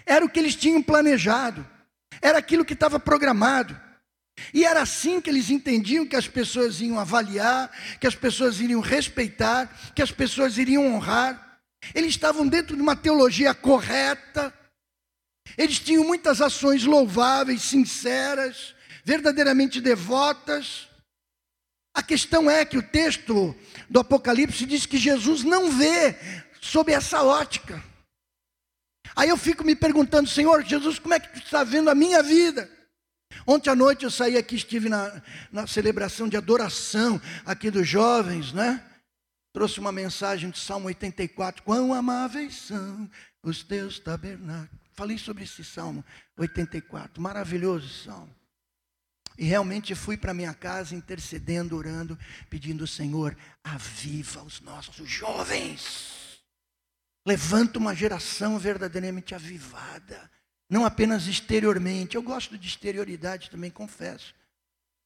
[0.05, 1.67] Era o que eles tinham planejado.
[2.21, 3.79] Era aquilo que estava programado.
[4.53, 8.81] E era assim que eles entendiam que as pessoas iam avaliar, que as pessoas iriam
[8.81, 11.59] respeitar, que as pessoas iriam honrar.
[11.93, 14.53] Eles estavam dentro de uma teologia correta.
[15.57, 20.87] Eles tinham muitas ações louváveis, sinceras, verdadeiramente devotas.
[21.93, 23.55] A questão é que o texto
[23.89, 26.15] do Apocalipse diz que Jesus não vê
[26.59, 27.83] sob essa ótica.
[29.15, 32.23] Aí eu fico me perguntando, Senhor Jesus, como é que tu está vendo a minha
[32.23, 32.69] vida?
[33.45, 38.53] Ontem à noite eu saí aqui, estive na, na celebração de adoração aqui dos jovens,
[38.53, 38.83] né?
[39.53, 41.61] Trouxe uma mensagem de Salmo 84.
[41.63, 43.09] Quão amáveis são
[43.43, 44.81] os teus tabernáculos.
[44.93, 46.03] Falei sobre esse Salmo
[46.37, 47.21] 84.
[47.21, 48.33] Maravilhoso salmo.
[49.37, 52.17] E realmente fui para minha casa intercedendo, orando,
[52.49, 56.39] pedindo, Senhor, aviva os nossos jovens.
[57.25, 60.29] Levanta uma geração verdadeiramente avivada,
[60.69, 62.15] não apenas exteriormente.
[62.15, 64.33] Eu gosto de exterioridade também, confesso.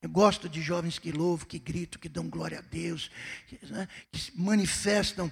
[0.01, 3.09] Eu gosto de jovens que louvam, que gritam, que dão glória a Deus,
[3.47, 5.31] que, né, que manifestam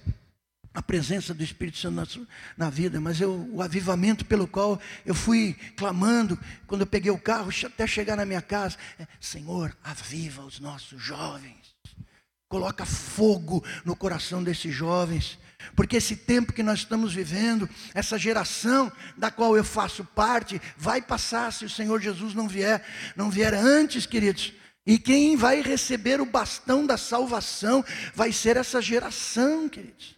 [0.74, 5.16] a presença do Espírito Santo na, na, vida, mas eu, o avivamento pelo qual eu
[5.16, 10.44] fui clamando, quando eu peguei o carro até chegar na minha casa, é, Senhor, aviva
[10.44, 11.74] os nossos jovens,
[12.50, 15.40] coloca fogo no coração desses jovens,
[15.76, 21.02] porque esse tempo que nós estamos vivendo, essa geração da qual eu faço parte, vai
[21.02, 22.84] passar se o Senhor Jesus não vier,
[23.16, 24.54] não vier antes, queridos.
[24.86, 30.16] E quem vai receber o bastão da salvação vai ser essa geração, queridos.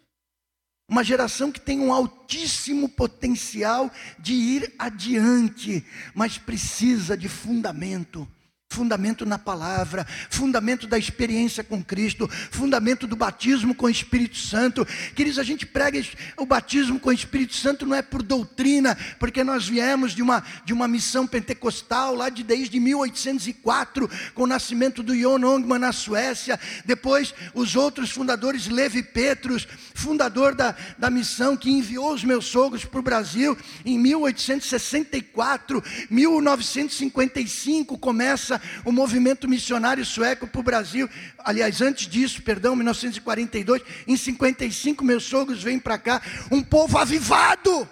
[0.89, 8.27] Uma geração que tem um altíssimo potencial de ir adiante, mas precisa de fundamento
[8.69, 14.85] fundamento na palavra, fundamento da experiência com Cristo, fundamento do batismo com o Espírito Santo.
[15.15, 15.97] Queridos, a gente prega
[16.37, 20.43] o batismo com o Espírito Santo não é por doutrina, porque nós viemos de uma,
[20.65, 25.91] de uma missão pentecostal lá de desde 1804, com o nascimento do Jon Ongman na
[25.91, 32.45] Suécia, depois os outros fundadores, Levi Petrus, fundador da, da missão que enviou os meus
[32.45, 41.09] sogros para o Brasil em 1864, 1955 começa o movimento missionário sueco para o Brasil.
[41.39, 47.89] Aliás, antes disso, perdão, 1942, em 55 meus sogros vêm para cá, um povo avivado.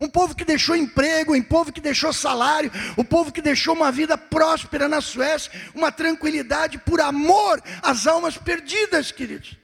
[0.00, 3.90] Um povo que deixou emprego, um povo que deixou salário, um povo que deixou uma
[3.90, 9.56] vida próspera na Suécia, uma tranquilidade por amor às almas perdidas, queridos.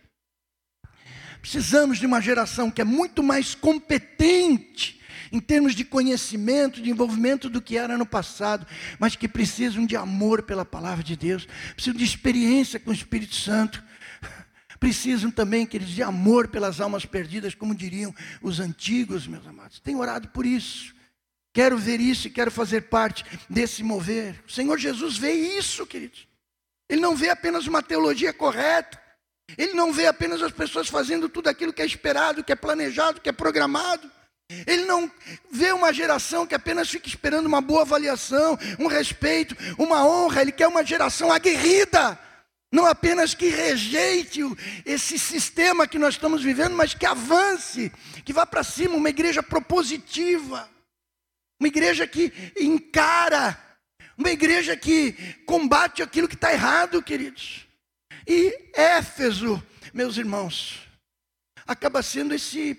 [1.43, 5.02] Precisamos de uma geração que é muito mais competente
[5.33, 8.67] em termos de conhecimento, de envolvimento do que era no passado,
[8.99, 13.35] mas que precisam de amor pela palavra de Deus, precisam de experiência com o Espírito
[13.35, 13.83] Santo,
[14.79, 19.81] precisam também, queridos, de amor pelas almas perdidas, como diriam os antigos, meus amados.
[19.81, 20.95] Tenho orado por isso.
[21.55, 24.43] Quero ver isso e quero fazer parte desse mover.
[24.47, 26.27] O Senhor Jesus vê isso, queridos.
[26.89, 29.01] Ele não vê apenas uma teologia correta.
[29.57, 33.21] Ele não vê apenas as pessoas fazendo tudo aquilo que é esperado, que é planejado,
[33.21, 34.11] que é programado.
[34.67, 35.11] Ele não
[35.51, 40.43] vê uma geração que apenas fica esperando uma boa avaliação, um respeito, uma honra.
[40.43, 42.19] Ele quer uma geração aguerrida.
[42.73, 44.41] Não apenas que rejeite
[44.87, 47.93] esse sistema que nós estamos vivendo, mas que avance,
[48.25, 50.71] que vá para cima, uma igreja propositiva,
[51.61, 53.61] uma igreja que encara,
[54.17, 55.13] uma igreja que
[55.45, 57.67] combate aquilo que está errado, queridos.
[58.27, 59.63] E Éfeso,
[59.93, 60.81] meus irmãos,
[61.67, 62.75] acaba sendo esse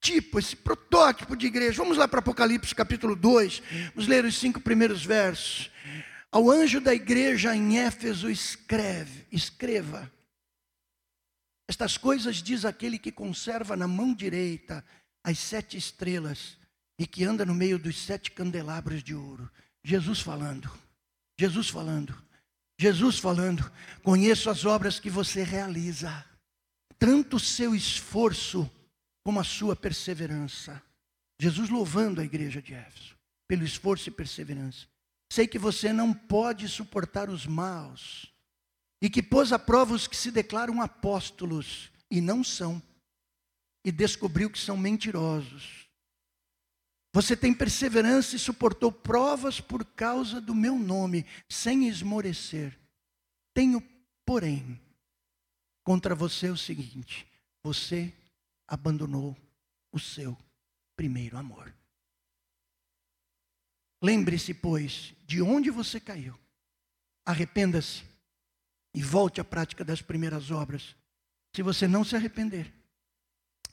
[0.00, 1.82] tipo, esse protótipo de igreja.
[1.82, 3.62] Vamos lá para Apocalipse capítulo 2,
[3.94, 5.70] vamos ler os cinco primeiros versos.
[6.32, 10.10] Ao anjo da igreja em Éfeso escreve, escreva.
[11.68, 14.84] Estas coisas diz aquele que conserva na mão direita
[15.22, 16.56] as sete estrelas
[16.98, 19.50] e que anda no meio dos sete candelabros de ouro.
[19.84, 20.70] Jesus falando,
[21.38, 22.14] Jesus falando,
[22.78, 23.70] Jesus falando.
[24.02, 26.24] Conheço as obras que você realiza,
[26.98, 28.70] tanto o seu esforço
[29.24, 30.82] como a sua perseverança.
[31.40, 33.16] Jesus louvando a igreja de Éfeso
[33.48, 34.86] pelo esforço e perseverança.
[35.32, 38.32] Sei que você não pode suportar os maus
[39.02, 42.80] e que pôs à prova os que se declaram apóstolos e não são,
[43.84, 45.88] e descobriu que são mentirosos.
[47.12, 52.78] Você tem perseverança e suportou provas por causa do meu nome, sem esmorecer.
[53.52, 53.82] Tenho,
[54.24, 54.80] porém,
[55.82, 57.26] contra você o seguinte:
[57.64, 58.12] você
[58.70, 59.36] abandonou
[59.92, 60.38] o seu
[60.94, 61.74] primeiro amor.
[64.00, 66.38] Lembre-se, pois, de onde você caiu.
[67.26, 68.04] Arrependa-se
[68.94, 70.94] e volte à prática das primeiras obras.
[71.54, 72.72] Se você não se arrepender,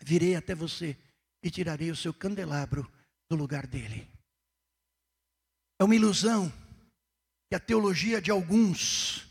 [0.02, 0.98] virei até você
[1.44, 2.92] e tirarei o seu candelabro
[3.30, 4.10] do lugar dele.
[5.80, 6.52] É uma ilusão
[7.48, 9.28] que a teologia de alguns,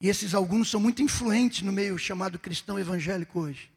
[0.00, 3.72] e esses alguns são muito influentes no meio chamado cristão evangélico hoje,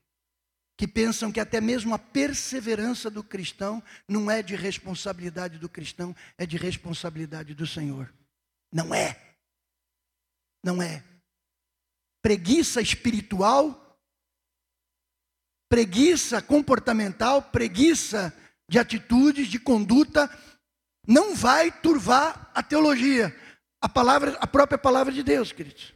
[0.77, 6.15] que pensam que até mesmo a perseverança do cristão não é de responsabilidade do cristão,
[6.37, 8.11] é de responsabilidade do Senhor.
[8.71, 9.35] Não é.
[10.63, 11.03] Não é.
[12.21, 13.99] Preguiça espiritual,
[15.69, 18.33] preguiça comportamental, preguiça
[18.69, 20.29] de atitudes, de conduta,
[21.07, 23.35] não vai turvar a teologia,
[23.81, 25.93] a palavra, a própria palavra de Deus, queridos.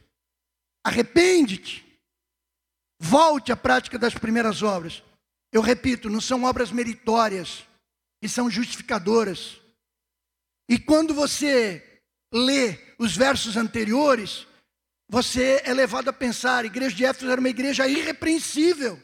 [0.84, 1.85] Arrepende-te.
[2.98, 5.02] Volte à prática das primeiras obras.
[5.52, 7.66] Eu repito, não são obras meritórias,
[8.20, 9.60] que são justificadoras.
[10.68, 12.00] E quando você
[12.32, 14.46] lê os versos anteriores,
[15.08, 19.00] você é levado a pensar: a igreja de Éfeso era uma igreja irrepreensível.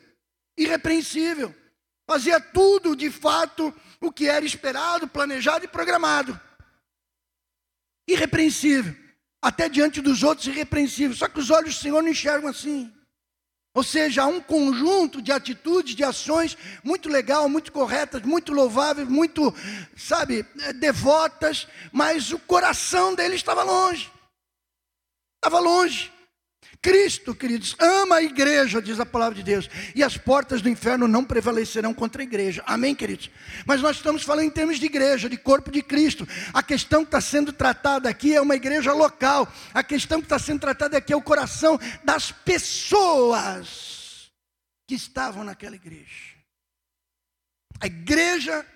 [0.56, 1.54] Irrepreensível.
[2.06, 6.38] Fazia tudo de fato o que era esperado, planejado e programado.
[8.08, 8.94] Irrepreensível.
[9.40, 11.16] Até diante dos outros, irrepreensível.
[11.16, 12.92] Só que os olhos do Senhor não enxergam assim.
[13.74, 19.54] Ou seja, um conjunto de atitudes, de ações muito legal, muito corretas, muito louváveis, muito,
[19.96, 24.12] sabe, eh, devotas, mas o coração dele estava longe.
[25.36, 26.11] Estava longe.
[26.82, 31.06] Cristo, queridos, ama a igreja, diz a palavra de Deus, e as portas do inferno
[31.06, 32.60] não prevalecerão contra a igreja.
[32.66, 33.30] Amém, queridos?
[33.64, 36.26] Mas nós estamos falando em termos de igreja, de corpo de Cristo.
[36.52, 39.46] A questão que está sendo tratada aqui é uma igreja local.
[39.72, 44.32] A questão que está sendo tratada aqui é o coração das pessoas
[44.88, 46.34] que estavam naquela igreja.
[47.78, 48.66] A igreja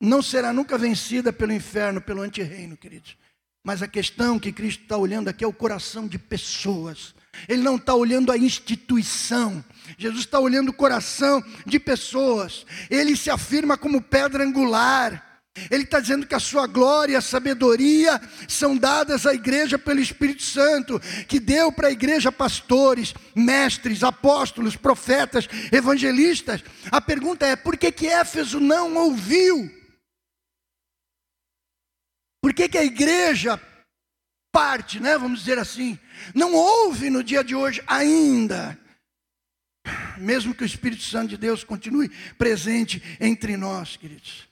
[0.00, 3.18] não será nunca vencida pelo inferno, pelo antirreino, queridos.
[3.62, 7.14] Mas a questão que Cristo está olhando aqui é o coração de pessoas
[7.48, 9.64] ele não está olhando a instituição.
[9.98, 12.66] Jesus está olhando o coração de pessoas.
[12.88, 15.26] Ele se afirma como pedra angular.
[15.70, 20.00] Ele está dizendo que a sua glória e a sabedoria são dadas à igreja pelo
[20.00, 26.62] Espírito Santo, que deu para a igreja pastores, mestres, apóstolos, profetas, evangelistas.
[26.90, 29.70] A pergunta é: por que, que Éfeso não ouviu?
[32.40, 33.60] Por que, que a igreja
[34.52, 35.98] parte, né, vamos dizer assim,
[36.34, 38.78] não houve no dia de hoje ainda.
[40.18, 44.48] Mesmo que o Espírito Santo de Deus continue presente entre nós, queridos.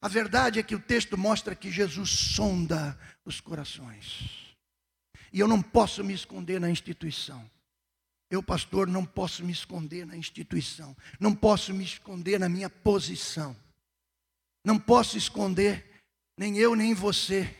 [0.00, 4.54] A verdade é que o texto mostra que Jesus sonda os corações.
[5.32, 7.48] E eu não posso me esconder na instituição.
[8.30, 10.96] Eu, pastor, não posso me esconder na instituição.
[11.18, 13.56] Não posso me esconder na minha posição.
[14.64, 16.04] Não posso esconder,
[16.38, 17.54] nem eu, nem você,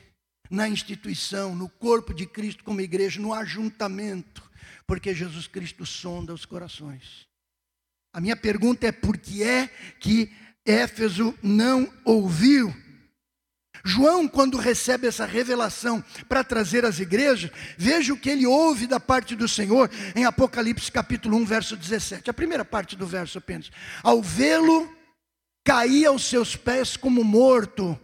[0.51, 4.43] na instituição, no corpo de Cristo como igreja, no ajuntamento,
[4.87, 7.29] porque Jesus Cristo sonda os corações.
[8.13, 9.69] A minha pergunta é: por que é
[10.01, 10.33] que
[10.67, 12.75] Éfeso não ouviu?
[13.85, 19.01] João, quando recebe essa revelação para trazer às igrejas, veja o que ele ouve da
[19.01, 22.29] parte do Senhor em Apocalipse capítulo 1, verso 17.
[22.29, 23.71] A primeira parte do verso apenas.
[24.03, 24.93] Ao vê-lo,
[25.65, 27.99] caía aos seus pés como morto.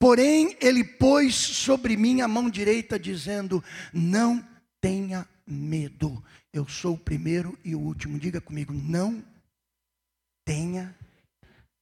[0.00, 4.42] Porém, ele pôs sobre mim a mão direita, dizendo: Não
[4.80, 8.18] tenha medo, eu sou o primeiro e o último.
[8.18, 9.22] Diga comigo: Não
[10.42, 10.96] tenha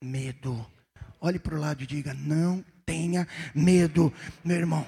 [0.03, 0.67] medo.
[1.21, 4.13] Olhe para o lado e diga: Não tenha medo,
[4.45, 4.85] meu irmão.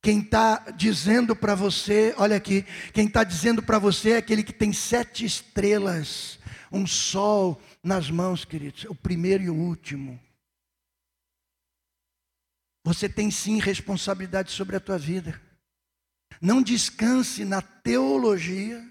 [0.00, 4.52] Quem está dizendo para você, olha aqui, quem está dizendo para você é aquele que
[4.52, 6.38] tem sete estrelas,
[6.70, 10.18] um sol nas mãos, queridos, o primeiro e o último.
[12.84, 15.40] Você tem sim responsabilidade sobre a tua vida.
[16.40, 18.82] Não descanse na teologia.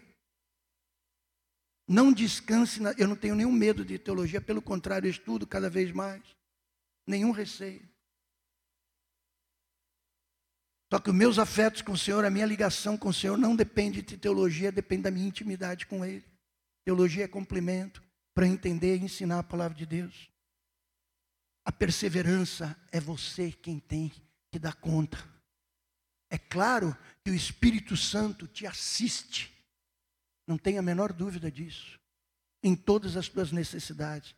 [1.87, 2.91] Não descanse na.
[2.93, 6.21] Eu não tenho nenhum medo de teologia, pelo contrário, eu estudo cada vez mais.
[7.07, 7.87] Nenhum receio.
[10.91, 13.55] Só que os meus afetos com o Senhor, a minha ligação com o Senhor não
[13.55, 16.25] depende de teologia, depende da minha intimidade com Ele.
[16.83, 20.31] Teologia é complemento para entender e ensinar a palavra de Deus.
[21.65, 24.11] A perseverança é você quem tem
[24.51, 25.17] que dar conta.
[26.29, 29.51] É claro que o Espírito Santo te assiste,
[30.47, 31.99] não tenha a menor dúvida disso,
[32.63, 34.35] em todas as tuas necessidades.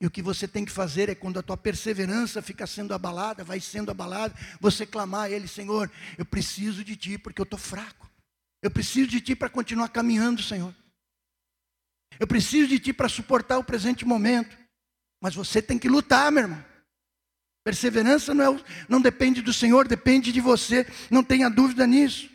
[0.00, 3.42] E o que você tem que fazer é quando a tua perseverança fica sendo abalada,
[3.42, 7.58] vai sendo abalada, você clamar a Ele, Senhor, eu preciso de Ti porque eu estou
[7.58, 8.10] fraco.
[8.62, 10.74] Eu preciso de Ti para continuar caminhando, Senhor.
[12.20, 14.56] Eu preciso de Ti para suportar o presente momento.
[15.26, 16.64] Mas você tem que lutar, meu irmão.
[17.64, 22.30] Perseverança não, é, não depende do Senhor, depende de você, não tenha dúvida nisso.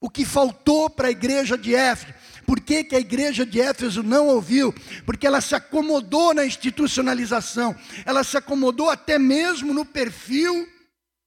[0.00, 2.14] O que faltou para a igreja de Éfeso?
[2.46, 4.72] Por que, que a igreja de Éfeso não ouviu?
[5.04, 7.74] Porque ela se acomodou na institucionalização,
[8.06, 10.68] ela se acomodou até mesmo no perfil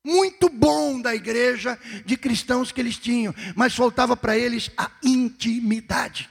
[0.06, 6.30] muito bom da igreja de cristãos que eles tinham, mas faltava para eles a intimidade.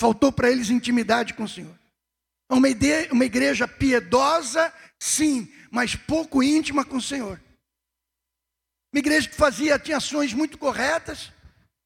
[0.00, 1.77] Faltou para eles intimidade com o Senhor.
[2.50, 7.40] Uma, ideia, uma igreja piedosa, sim, mas pouco íntima com o Senhor.
[8.92, 11.30] Uma igreja que fazia, tinha ações muito corretas.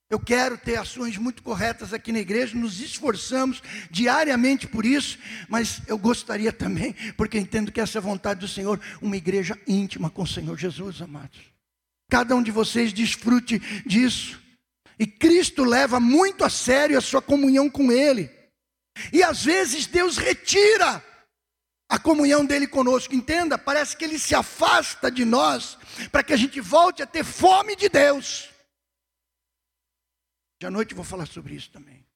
[0.09, 5.81] Eu quero ter ações muito corretas aqui na igreja, nos esforçamos diariamente por isso, mas
[5.89, 10.11] eu gostaria também, porque entendo que essa é a vontade do Senhor, uma igreja íntima
[10.11, 11.41] com o Senhor Jesus, amados.
[12.11, 14.39] Cada um de vocês desfrute disso.
[14.99, 18.31] E Cristo leva muito a sério a sua comunhão com Ele.
[19.13, 21.05] E às vezes Deus retira
[21.89, 23.15] a comunhão dele conosco.
[23.15, 25.79] Entenda, parece que ele se afasta de nós
[26.11, 28.51] para que a gente volte a ter fome de Deus.
[30.61, 32.07] De à noite vou falar sobre isso também.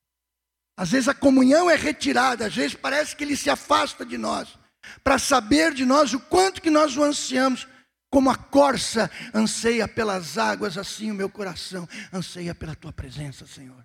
[0.78, 4.58] Às vezes a comunhão é retirada, às vezes parece que ele se afasta de nós,
[5.02, 7.66] para saber de nós o quanto que nós o ansiamos.
[8.08, 13.84] Como a corça anseia pelas águas, assim o meu coração anseia pela tua presença, Senhor.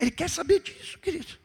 [0.00, 1.38] Ele quer saber disso, querido.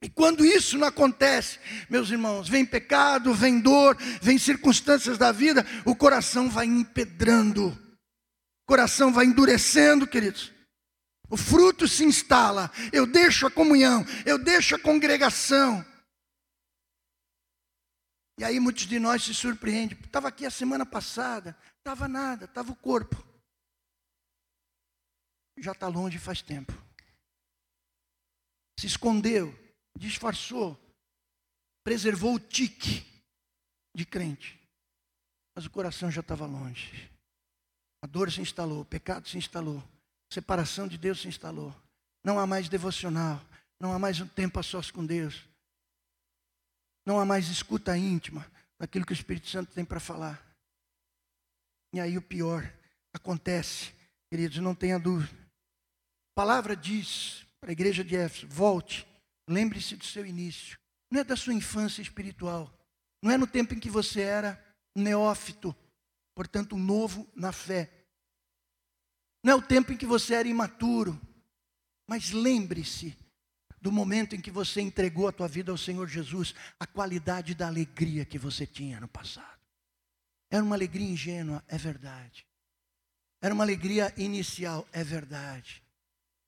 [0.00, 1.58] E quando isso não acontece,
[1.90, 8.66] meus irmãos, vem pecado, vem dor, vem circunstâncias da vida, o coração vai empedrando, o
[8.66, 10.52] coração vai endurecendo, queridos.
[11.28, 15.84] O fruto se instala, eu deixo a comunhão, eu deixo a congregação.
[18.38, 19.98] E aí muitos de nós se surpreendem.
[19.98, 23.26] Estava aqui a semana passada, estava nada, estava o corpo.
[25.58, 26.72] Já está longe faz tempo.
[28.78, 29.52] Se escondeu,
[29.98, 30.78] disfarçou,
[31.84, 33.04] preservou o tique
[33.94, 34.58] de crente,
[35.54, 37.10] mas o coração já estava longe.
[38.02, 39.78] A dor se instalou, o pecado se instalou,
[40.30, 41.74] a separação de Deus se instalou.
[42.24, 43.44] Não há mais devocional,
[43.80, 45.44] não há mais um tempo a sós com Deus,
[47.06, 48.46] não há mais escuta íntima
[48.78, 50.46] daquilo que o Espírito Santo tem para falar.
[51.92, 52.70] E aí o pior
[53.14, 53.92] acontece,
[54.30, 55.34] queridos, não tenha dúvida.
[55.34, 59.06] A palavra diz para a igreja de Éfeso: volte
[59.48, 60.78] Lembre-se do seu início.
[61.10, 62.72] Não é da sua infância espiritual.
[63.22, 64.62] Não é no tempo em que você era
[64.94, 65.74] neófito,
[66.34, 67.90] portanto, novo na fé.
[69.42, 71.18] Não é o tempo em que você era imaturo.
[72.06, 73.16] Mas lembre-se
[73.80, 77.66] do momento em que você entregou a tua vida ao Senhor Jesus, a qualidade da
[77.66, 79.58] alegria que você tinha no passado.
[80.50, 82.46] Era uma alegria ingênua, é verdade.
[83.40, 85.82] Era uma alegria inicial, é verdade.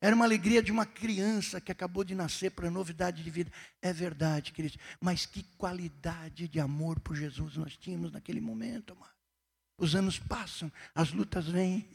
[0.01, 3.53] Era uma alegria de uma criança que acabou de nascer para novidade de vida.
[3.83, 4.79] É verdade, queridos.
[4.99, 9.13] Mas que qualidade de amor por Jesus nós tínhamos naquele momento, amado.
[9.77, 11.87] Os anos passam, as lutas vêm,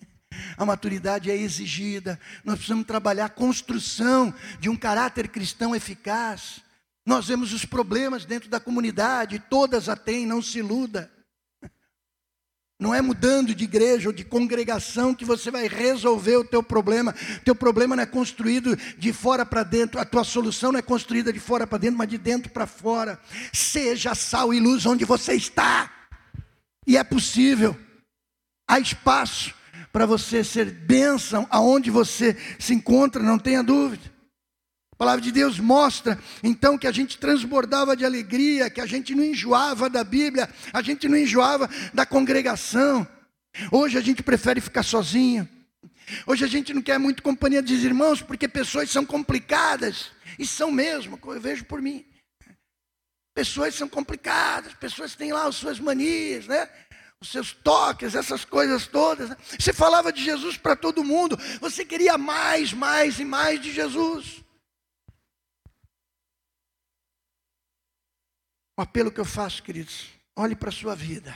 [0.55, 2.19] a maturidade é exigida.
[2.43, 6.61] Nós precisamos trabalhar a construção de um caráter cristão eficaz.
[7.05, 11.11] Nós vemos os problemas dentro da comunidade, todas a têm, não se iluda.
[12.77, 17.15] Não é mudando de igreja ou de congregação que você vai resolver o teu problema.
[17.45, 19.99] Teu problema não é construído de fora para dentro.
[19.99, 23.17] A tua solução não é construída de fora para dentro, mas de dentro para fora.
[23.53, 25.89] Seja sal e luz onde você está.
[26.85, 27.77] E é possível.
[28.67, 29.53] Há espaço
[29.93, 34.14] para você ser bênção aonde você se encontra, não tenha dúvida.
[34.95, 39.13] A palavra de Deus mostra então que a gente transbordava de alegria, que a gente
[39.13, 43.05] não enjoava da Bíblia, a gente não enjoava da congregação.
[43.69, 45.49] Hoje a gente prefere ficar sozinho.
[46.25, 50.11] Hoje a gente não quer muito companhia dos irmãos, porque pessoas são complicadas.
[50.39, 52.05] E são mesmo, eu vejo por mim.
[53.33, 56.69] Pessoas são complicadas, pessoas têm lá as suas manias, né?
[57.19, 59.29] Os seus toques, essas coisas todas.
[59.29, 59.37] Né?
[59.59, 64.44] Você falava de Jesus para todo mundo, você queria mais, mais e mais de Jesus.
[68.77, 71.33] O apelo que eu faço, queridos, olhe para a sua vida.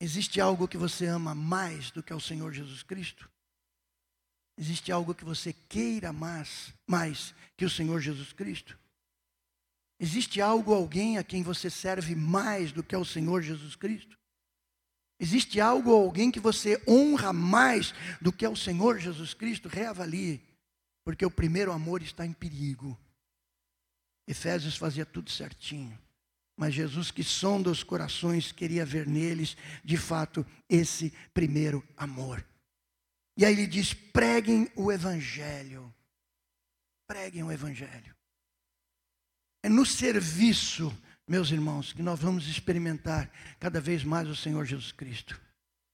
[0.00, 3.30] Existe algo que você ama mais do que ao Senhor Jesus Cristo?
[4.56, 8.78] Existe algo que você queira mais, mais que o Senhor Jesus Cristo?
[9.98, 14.18] Existe algo, alguém a quem você serve mais do que ao Senhor Jesus Cristo?
[15.18, 19.68] Existe algo, alguém que você honra mais do que ao Senhor Jesus Cristo?
[19.68, 20.42] Reavalie,
[21.04, 22.98] porque o primeiro amor está em perigo.
[24.32, 25.96] Efésios fazia tudo certinho.
[26.56, 32.44] Mas Jesus, que sonda os corações, queria ver neles, de fato, esse primeiro amor.
[33.36, 35.92] E aí ele diz: preguem o Evangelho.
[37.06, 38.14] Preguem o Evangelho.
[39.62, 40.92] É no serviço,
[41.26, 43.30] meus irmãos, que nós vamos experimentar
[43.60, 45.40] cada vez mais o Senhor Jesus Cristo.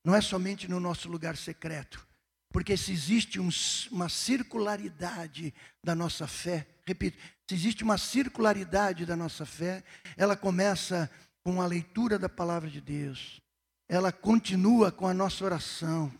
[0.04, 2.07] Não é somente no nosso lugar secreto,
[2.50, 3.48] porque se existe um,
[3.90, 5.52] uma circularidade
[5.84, 7.18] da nossa fé, repito,
[7.48, 9.84] se existe uma circularidade da nossa fé,
[10.16, 11.10] ela começa
[11.44, 13.40] com a leitura da palavra de Deus,
[13.88, 16.12] ela continua com a nossa oração,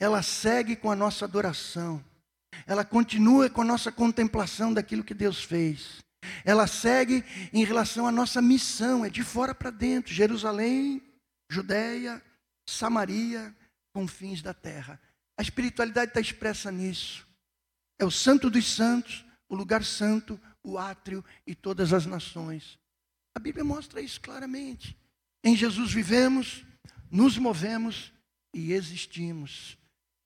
[0.00, 2.04] ela segue com a nossa adoração,
[2.66, 5.98] ela continua com a nossa contemplação daquilo que Deus fez.
[6.44, 11.02] Ela segue em relação à nossa missão, é de fora para dentro, Jerusalém,
[11.50, 12.22] Judéia,
[12.68, 13.54] Samaria,
[13.94, 15.00] confins da terra.
[15.38, 17.24] A espiritualidade está expressa nisso.
[17.96, 22.76] É o santo dos santos, o lugar santo, o átrio e todas as nações.
[23.34, 24.98] A Bíblia mostra isso claramente.
[25.44, 26.64] Em Jesus vivemos,
[27.08, 28.12] nos movemos
[28.52, 29.78] e existimos.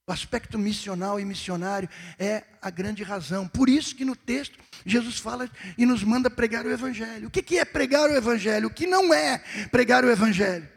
[0.07, 1.87] O aspecto missional e missionário
[2.17, 3.47] é a grande razão.
[3.47, 7.27] Por isso que no texto Jesus fala e nos manda pregar o Evangelho.
[7.27, 8.67] O que é pregar o Evangelho?
[8.67, 9.37] O que não é
[9.69, 10.72] pregar o Evangelho?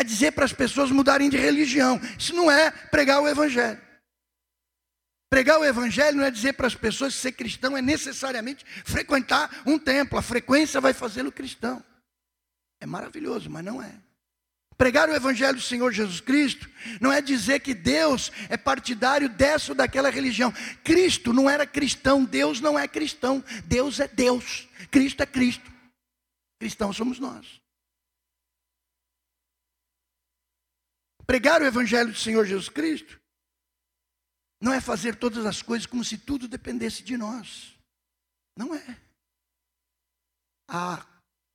[0.00, 2.00] É dizer para as pessoas mudarem de religião.
[2.18, 3.78] Isso não é pregar o Evangelho.
[5.28, 9.62] Pregar o Evangelho não é dizer para as pessoas que ser cristão é necessariamente frequentar
[9.66, 10.18] um templo.
[10.18, 11.84] A frequência vai fazê-lo cristão.
[12.80, 13.92] É maravilhoso, mas não é.
[14.78, 16.66] Pregar o Evangelho do Senhor Jesus Cristo
[16.98, 20.50] não é dizer que Deus é partidário dessa ou daquela religião.
[20.82, 25.70] Cristo não era cristão, Deus não é cristão, Deus é Deus, Cristo é Cristo.
[26.58, 27.60] Cristãos somos nós.
[31.30, 33.20] Pregar o Evangelho do Senhor Jesus Cristo
[34.60, 37.72] não é fazer todas as coisas como se tudo dependesse de nós.
[38.58, 39.00] Não é.
[40.68, 41.06] Há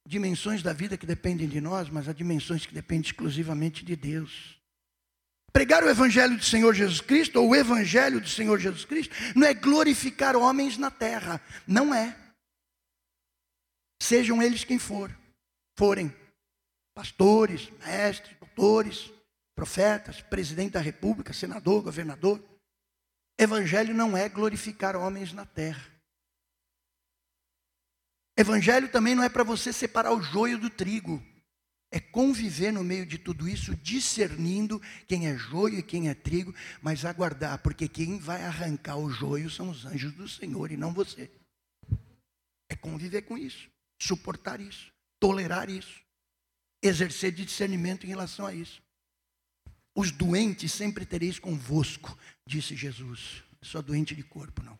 [0.07, 4.57] dimensões da vida que dependem de nós, mas há dimensões que dependem exclusivamente de Deus.
[5.51, 9.45] Pregar o Evangelho do Senhor Jesus Cristo, ou o Evangelho do Senhor Jesus Cristo, não
[9.45, 11.41] é glorificar homens na terra.
[11.67, 12.17] Não é.
[14.01, 15.13] Sejam eles quem for,
[15.77, 16.15] forem.
[16.93, 19.13] Pastores, mestres, doutores,
[19.55, 22.43] profetas, presidente da república, senador, governador.
[23.39, 25.95] Evangelho não é glorificar homens na terra.
[28.37, 31.23] Evangelho também não é para você separar o joio do trigo.
[31.89, 36.53] É conviver no meio de tudo isso, discernindo quem é joio e quem é trigo,
[36.81, 40.93] mas aguardar, porque quem vai arrancar o joio são os anjos do Senhor e não
[40.93, 41.31] você.
[42.67, 46.01] É conviver com isso, suportar isso, tolerar isso,
[46.81, 48.84] exercer discernimento em relação a isso.
[49.95, 53.41] Os doentes sempre tereis convosco, disse Jesus.
[53.61, 54.77] Só doente de corpo, não.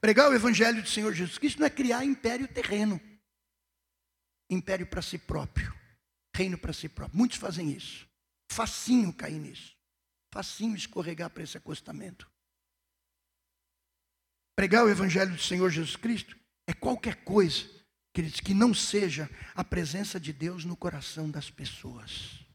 [0.00, 3.00] Pregar o evangelho do Senhor Jesus Cristo não é criar império terreno.
[4.50, 5.74] Império para si próprio.
[6.34, 7.16] Reino para si próprio.
[7.16, 8.06] Muitos fazem isso.
[8.52, 9.74] Facinho cair nisso.
[10.32, 12.30] Facinho escorregar para esse acostamento.
[14.54, 16.36] Pregar o evangelho do Senhor Jesus Cristo
[16.66, 17.68] é qualquer coisa,
[18.12, 22.45] queridos, que não seja a presença de Deus no coração das pessoas.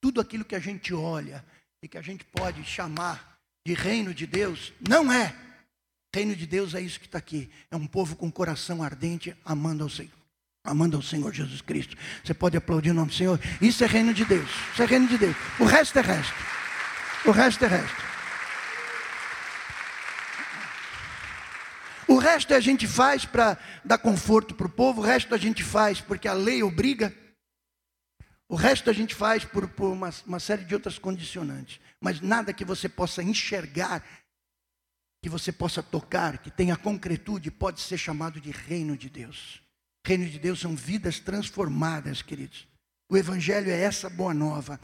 [0.00, 1.44] Tudo aquilo que a gente olha
[1.82, 5.34] e que a gente pode chamar de reino de Deus, não é
[6.14, 7.50] Reino de Deus é isso que está aqui.
[7.70, 10.12] É um povo com coração ardente, amando ao Senhor.
[10.64, 11.96] Amando ao Senhor Jesus Cristo.
[12.24, 13.38] Você pode aplaudir o nome do Senhor.
[13.60, 14.50] Isso é reino de Deus.
[14.72, 15.36] Isso é reino de Deus.
[15.60, 16.34] O resto é resto.
[17.26, 18.08] O resto é resto.
[22.06, 25.62] O resto a gente faz para dar conforto para o povo, o resto a gente
[25.62, 27.14] faz porque a lei obriga,
[28.48, 31.80] o resto a gente faz por, por uma, uma série de outras condicionantes.
[32.00, 34.02] Mas nada que você possa enxergar
[35.22, 39.60] que você possa tocar, que tenha concretude, pode ser chamado de reino de Deus.
[40.06, 42.66] Reino de Deus são vidas transformadas, queridos.
[43.10, 44.80] O Evangelho é essa boa nova.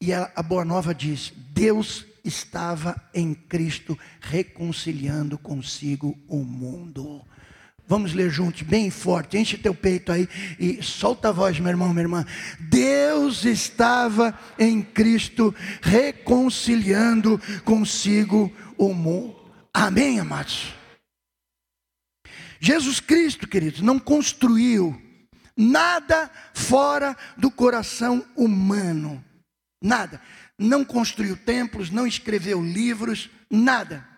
[0.00, 7.24] E a, a boa nova diz: Deus estava em Cristo reconciliando consigo o mundo.
[7.90, 10.28] Vamos ler juntos, bem forte, enche teu peito aí
[10.60, 12.24] e solta a voz, meu irmão, minha irmã.
[12.60, 19.34] Deus estava em Cristo reconciliando consigo o mundo.
[19.74, 20.72] Amém, amados?
[22.60, 24.96] Jesus Cristo, queridos, não construiu
[25.56, 29.20] nada fora do coração humano.
[29.82, 30.22] Nada.
[30.56, 34.09] Não construiu templos, não escreveu livros, nada.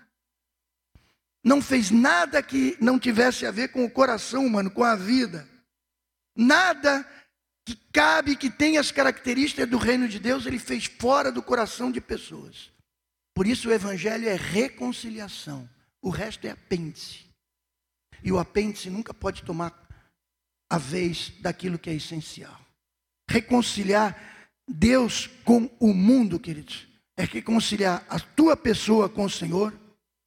[1.45, 5.49] Não fez nada que não tivesse a ver com o coração humano, com a vida.
[6.37, 7.07] Nada
[7.65, 11.91] que cabe, que tenha as características do reino de Deus, ele fez fora do coração
[11.91, 12.71] de pessoas.
[13.35, 15.69] Por isso o evangelho é reconciliação.
[16.01, 17.27] O resto é apêndice.
[18.23, 19.73] E o apêndice nunca pode tomar
[20.71, 22.59] a vez daquilo que é essencial.
[23.29, 24.17] Reconciliar
[24.67, 26.87] Deus com o mundo, queridos,
[27.17, 29.73] é reconciliar a tua pessoa com o Senhor,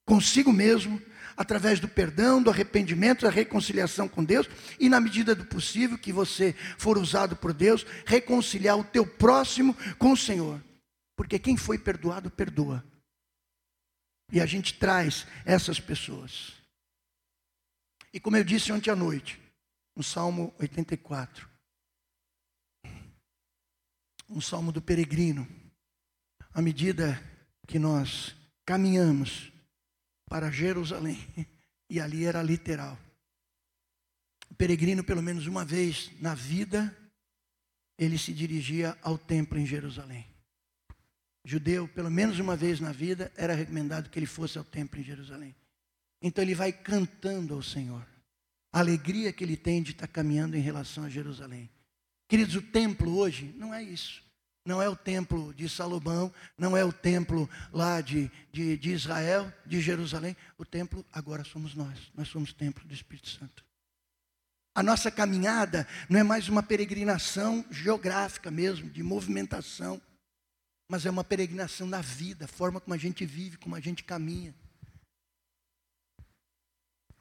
[0.06, 1.02] consigo mesmo,
[1.36, 4.48] através do perdão, do arrependimento, da reconciliação com Deus,
[4.80, 9.76] e na medida do possível que você for usado por Deus, reconciliar o teu próximo
[9.98, 10.64] com o Senhor.
[11.16, 12.86] Porque quem foi perdoado, perdoa.
[14.32, 16.54] E a gente traz essas pessoas.
[18.14, 19.40] E como eu disse ontem à noite,
[19.96, 21.50] no Salmo 84,
[24.30, 25.48] um salmo do peregrino,
[26.54, 27.22] à medida
[27.68, 28.36] que nós
[28.66, 29.52] caminhamos
[30.28, 31.20] para Jerusalém,
[31.90, 32.98] e ali era literal.
[34.50, 36.96] O peregrino, pelo menos uma vez na vida,
[37.98, 40.26] ele se dirigia ao templo em Jerusalém.
[41.44, 45.04] Judeu, pelo menos uma vez na vida, era recomendado que ele fosse ao templo em
[45.04, 45.56] Jerusalém.
[46.22, 48.06] Então ele vai cantando ao Senhor.
[48.74, 51.70] A alegria que ele tem de estar caminhando em relação a Jerusalém.
[52.28, 54.25] Queridos, o templo hoje não é isso.
[54.66, 59.54] Não é o templo de Salomão, não é o templo lá de, de, de, Israel,
[59.64, 60.36] de Jerusalém.
[60.58, 62.12] O templo agora somos nós.
[62.16, 63.64] Nós somos templo do Espírito Santo.
[64.74, 70.02] A nossa caminhada não é mais uma peregrinação geográfica mesmo, de movimentação,
[70.90, 74.04] mas é uma peregrinação na vida, a forma como a gente vive, como a gente
[74.04, 74.54] caminha.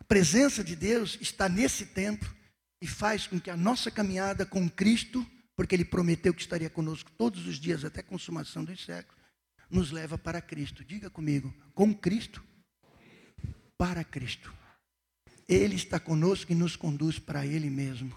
[0.00, 2.34] A presença de Deus está nesse templo
[2.82, 5.24] e faz com que a nossa caminhada com Cristo
[5.56, 9.22] porque ele prometeu que estaria conosco todos os dias até a consumação dos séculos,
[9.70, 10.84] nos leva para Cristo.
[10.84, 12.44] Diga comigo, com Cristo,
[13.76, 14.52] para Cristo.
[15.48, 18.16] Ele está conosco e nos conduz para Ele mesmo.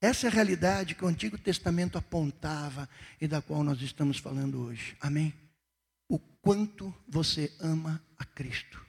[0.00, 2.88] Essa é a realidade que o Antigo Testamento apontava
[3.20, 4.96] e da qual nós estamos falando hoje.
[5.00, 5.34] Amém?
[6.08, 8.84] O quanto você ama a Cristo.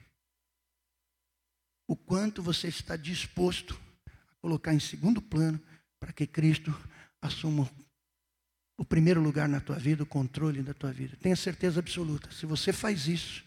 [1.88, 5.60] O quanto você está disposto a colocar em segundo plano
[5.98, 6.72] para que Cristo
[7.20, 7.70] assuma
[8.78, 11.16] o primeiro lugar na tua vida, o controle da tua vida.
[11.20, 12.30] Tenha certeza absoluta.
[12.32, 13.44] Se você faz isso,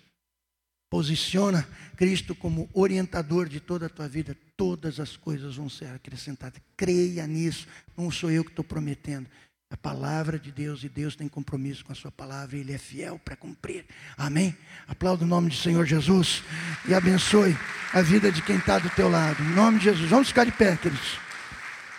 [0.92, 1.68] posiciona
[1.98, 6.62] Cristo como orientador de toda a tua vida, todas as coisas vão ser acrescentadas.
[6.78, 7.68] Creia nisso.
[7.98, 9.28] Não sou eu que estou prometendo.
[9.72, 12.78] A palavra de Deus e Deus tem compromisso com a sua palavra e Ele é
[12.78, 13.86] fiel para cumprir.
[14.16, 14.56] Amém?
[14.88, 16.44] Aplauda o nome do Senhor Jesus
[16.88, 17.58] e abençoe
[17.92, 19.42] a vida de quem está do teu lado.
[19.42, 20.08] Em nome de Jesus.
[20.08, 21.23] Vamos ficar de pé, queridos.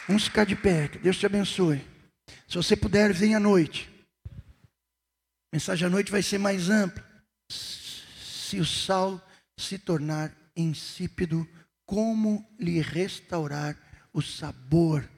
[0.07, 0.89] Vamos ficar de pé.
[0.89, 1.83] Que Deus te abençoe.
[2.49, 3.91] Se você puder, venha à noite.
[4.27, 7.05] A mensagem à noite vai ser mais ampla.
[7.51, 9.21] Se o sal
[9.59, 11.49] se tornar insípido,
[11.87, 13.77] como lhe restaurar
[14.13, 15.09] o sabor?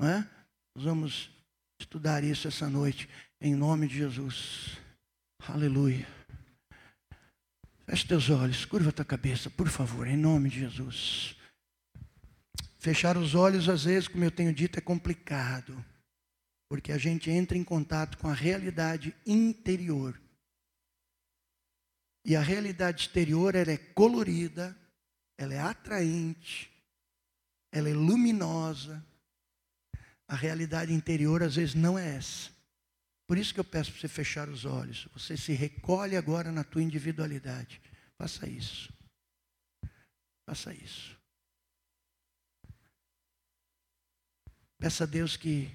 [0.00, 0.28] Não é?
[0.76, 1.30] Nós vamos
[1.80, 3.08] estudar isso essa noite,
[3.40, 4.76] em nome de Jesus.
[5.46, 6.06] Aleluia.
[7.86, 11.37] Feche teus olhos, curva tua cabeça, por favor, em nome de Jesus.
[12.88, 15.84] Fechar os olhos, às vezes, como eu tenho dito, é complicado,
[16.70, 20.18] porque a gente entra em contato com a realidade interior.
[22.24, 24.74] E a realidade exterior ela é colorida,
[25.36, 26.72] ela é atraente,
[27.70, 29.04] ela é luminosa.
[30.26, 32.50] A realidade interior às vezes não é essa.
[33.26, 35.06] Por isso que eu peço para você fechar os olhos.
[35.12, 37.82] Você se recolhe agora na tua individualidade.
[38.16, 38.90] Faça isso.
[40.46, 41.17] Faça isso.
[44.78, 45.68] Peça a Deus que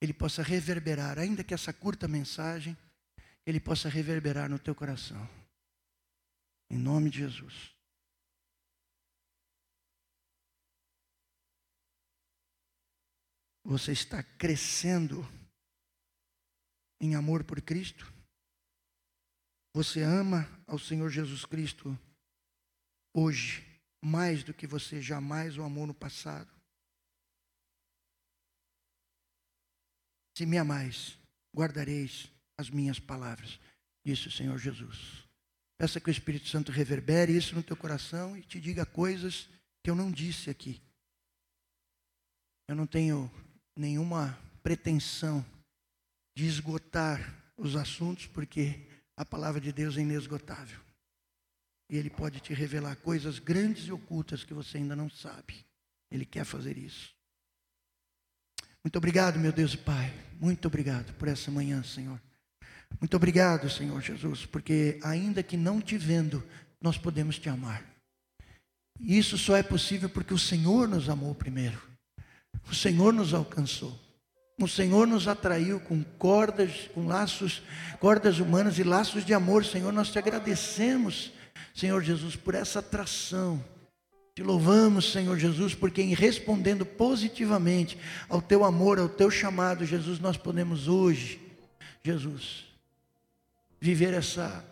[0.00, 2.76] Ele possa reverberar, ainda que essa curta mensagem,
[3.46, 5.28] Ele possa reverberar no teu coração.
[6.68, 7.74] Em nome de Jesus.
[13.64, 15.24] Você está crescendo
[17.00, 18.12] em amor por Cristo?
[19.72, 21.96] Você ama ao Senhor Jesus Cristo
[23.14, 23.64] hoje
[24.02, 26.59] mais do que você jamais o amou no passado?
[30.40, 31.18] Se me amais,
[31.54, 33.60] guardareis as minhas palavras,
[34.02, 35.22] disse o Senhor Jesus.
[35.76, 39.50] Peça que o Espírito Santo reverbere isso no teu coração e te diga coisas
[39.82, 40.80] que eu não disse aqui.
[42.66, 43.30] Eu não tenho
[43.76, 45.44] nenhuma pretensão
[46.34, 48.88] de esgotar os assuntos, porque
[49.18, 50.80] a palavra de Deus é inesgotável.
[51.90, 55.66] E Ele pode te revelar coisas grandes e ocultas que você ainda não sabe.
[56.10, 57.19] Ele quer fazer isso.
[58.82, 60.12] Muito obrigado, meu Deus e Pai.
[60.40, 62.20] Muito obrigado por essa manhã, Senhor.
[62.98, 66.42] Muito obrigado, Senhor Jesus, porque ainda que não te vendo,
[66.80, 67.84] nós podemos te amar.
[68.98, 71.80] E isso só é possível porque o Senhor nos amou primeiro.
[72.70, 73.98] O Senhor nos alcançou.
[74.58, 77.62] O Senhor nos atraiu com cordas, com laços,
[77.98, 79.64] cordas humanas e laços de amor.
[79.64, 81.32] Senhor, nós te agradecemos,
[81.74, 83.62] Senhor Jesus, por essa atração.
[84.40, 90.18] Te louvamos, Senhor Jesus, porque em respondendo positivamente ao teu amor, ao teu chamado, Jesus,
[90.18, 91.38] nós podemos hoje,
[92.02, 92.64] Jesus,
[93.78, 94.64] viver essa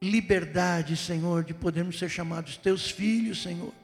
[0.00, 3.74] liberdade, Senhor, de podermos ser chamados teus filhos, Senhor,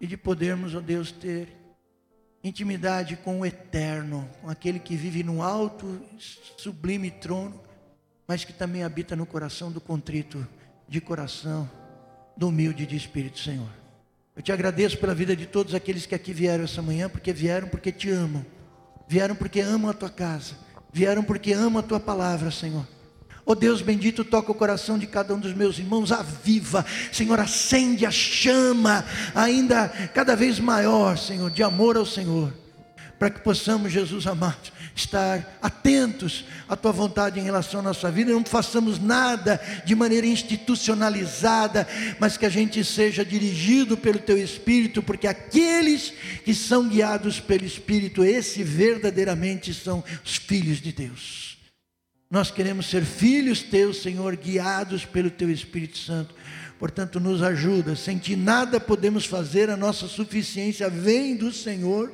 [0.00, 1.54] e de podermos, ó Deus, ter
[2.42, 6.00] intimidade com o eterno, com aquele que vive no alto,
[6.58, 7.62] sublime trono,
[8.26, 10.44] mas que também habita no coração do contrito
[10.88, 11.70] de coração,
[12.36, 13.83] do humilde de espírito, Senhor.
[14.36, 17.68] Eu te agradeço pela vida de todos aqueles que aqui vieram essa manhã, porque vieram
[17.68, 18.44] porque te amam,
[19.06, 20.54] vieram porque amam a tua casa,
[20.92, 22.86] vieram porque amam a tua palavra, Senhor.
[23.46, 28.06] Oh Deus bendito, toca o coração de cada um dos meus irmãos, aviva, Senhor, acende
[28.06, 29.04] a chama,
[29.34, 32.52] ainda cada vez maior, Senhor, de amor ao Senhor,
[33.18, 38.32] para que possamos, Jesus amado, estar atentos à tua vontade em relação à nossa vida,
[38.32, 41.86] não façamos nada de maneira institucionalizada,
[42.18, 46.12] mas que a gente seja dirigido pelo teu Espírito, porque aqueles
[46.44, 51.58] que são guiados pelo Espírito, esse verdadeiramente são os filhos de Deus.
[52.30, 56.34] Nós queremos ser filhos teus, Senhor, guiados pelo teu Espírito Santo.
[56.78, 57.94] Portanto, nos ajuda.
[57.94, 62.12] Sem ti nada podemos fazer, a nossa suficiência vem do Senhor.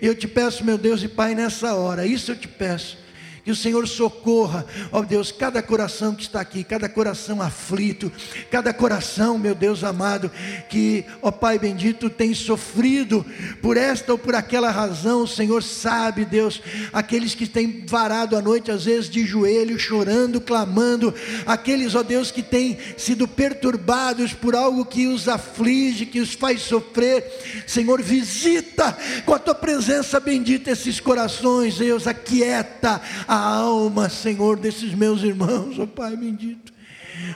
[0.00, 3.05] Eu te peço, meu Deus e Pai, nessa hora, isso eu te peço
[3.46, 8.10] que o Senhor socorra, ó Deus, cada coração que está aqui, cada coração aflito,
[8.50, 10.32] cada coração, meu Deus amado,
[10.68, 13.24] que, ó Pai bendito, tem sofrido
[13.62, 16.60] por esta ou por aquela razão, o Senhor sabe, Deus,
[16.92, 21.14] aqueles que têm varado a noite, às vezes de joelho, chorando, clamando,
[21.46, 26.62] aqueles, ó Deus, que têm sido perturbados por algo que os aflige, que os faz
[26.62, 27.24] sofrer,
[27.64, 34.58] Senhor, visita com a tua presença bendita esses corações, Deus, aquieta a a alma, Senhor,
[34.58, 36.72] desses meus irmãos, ó oh, Pai bendito.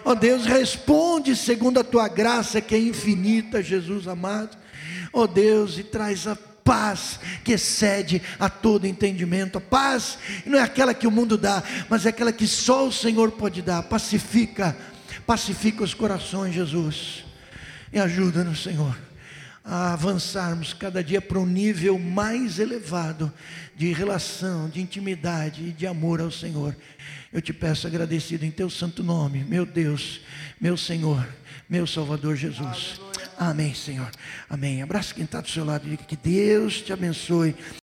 [0.04, 4.56] Ó oh, Deus, responde segundo a tua graça que é infinita, Jesus amado.
[5.12, 9.58] Ó oh, Deus, e traz a paz que excede a todo entendimento.
[9.58, 12.92] A paz não é aquela que o mundo dá, mas é aquela que só o
[12.92, 13.82] Senhor pode dar.
[13.82, 14.76] Pacifica,
[15.26, 17.24] pacifica os corações, Jesus.
[17.92, 19.09] E ajuda-nos, Senhor
[19.64, 23.32] a avançarmos cada dia para um nível mais elevado
[23.76, 26.76] de relação, de intimidade e de amor ao Senhor.
[27.32, 30.20] Eu te peço agradecido em teu santo nome, meu Deus,
[30.60, 31.26] meu Senhor,
[31.68, 33.00] meu Salvador Jesus.
[33.38, 34.10] Amém, Senhor.
[34.50, 34.82] Amém.
[34.82, 37.56] Abraço quem está do seu lado e diga que Deus te abençoe.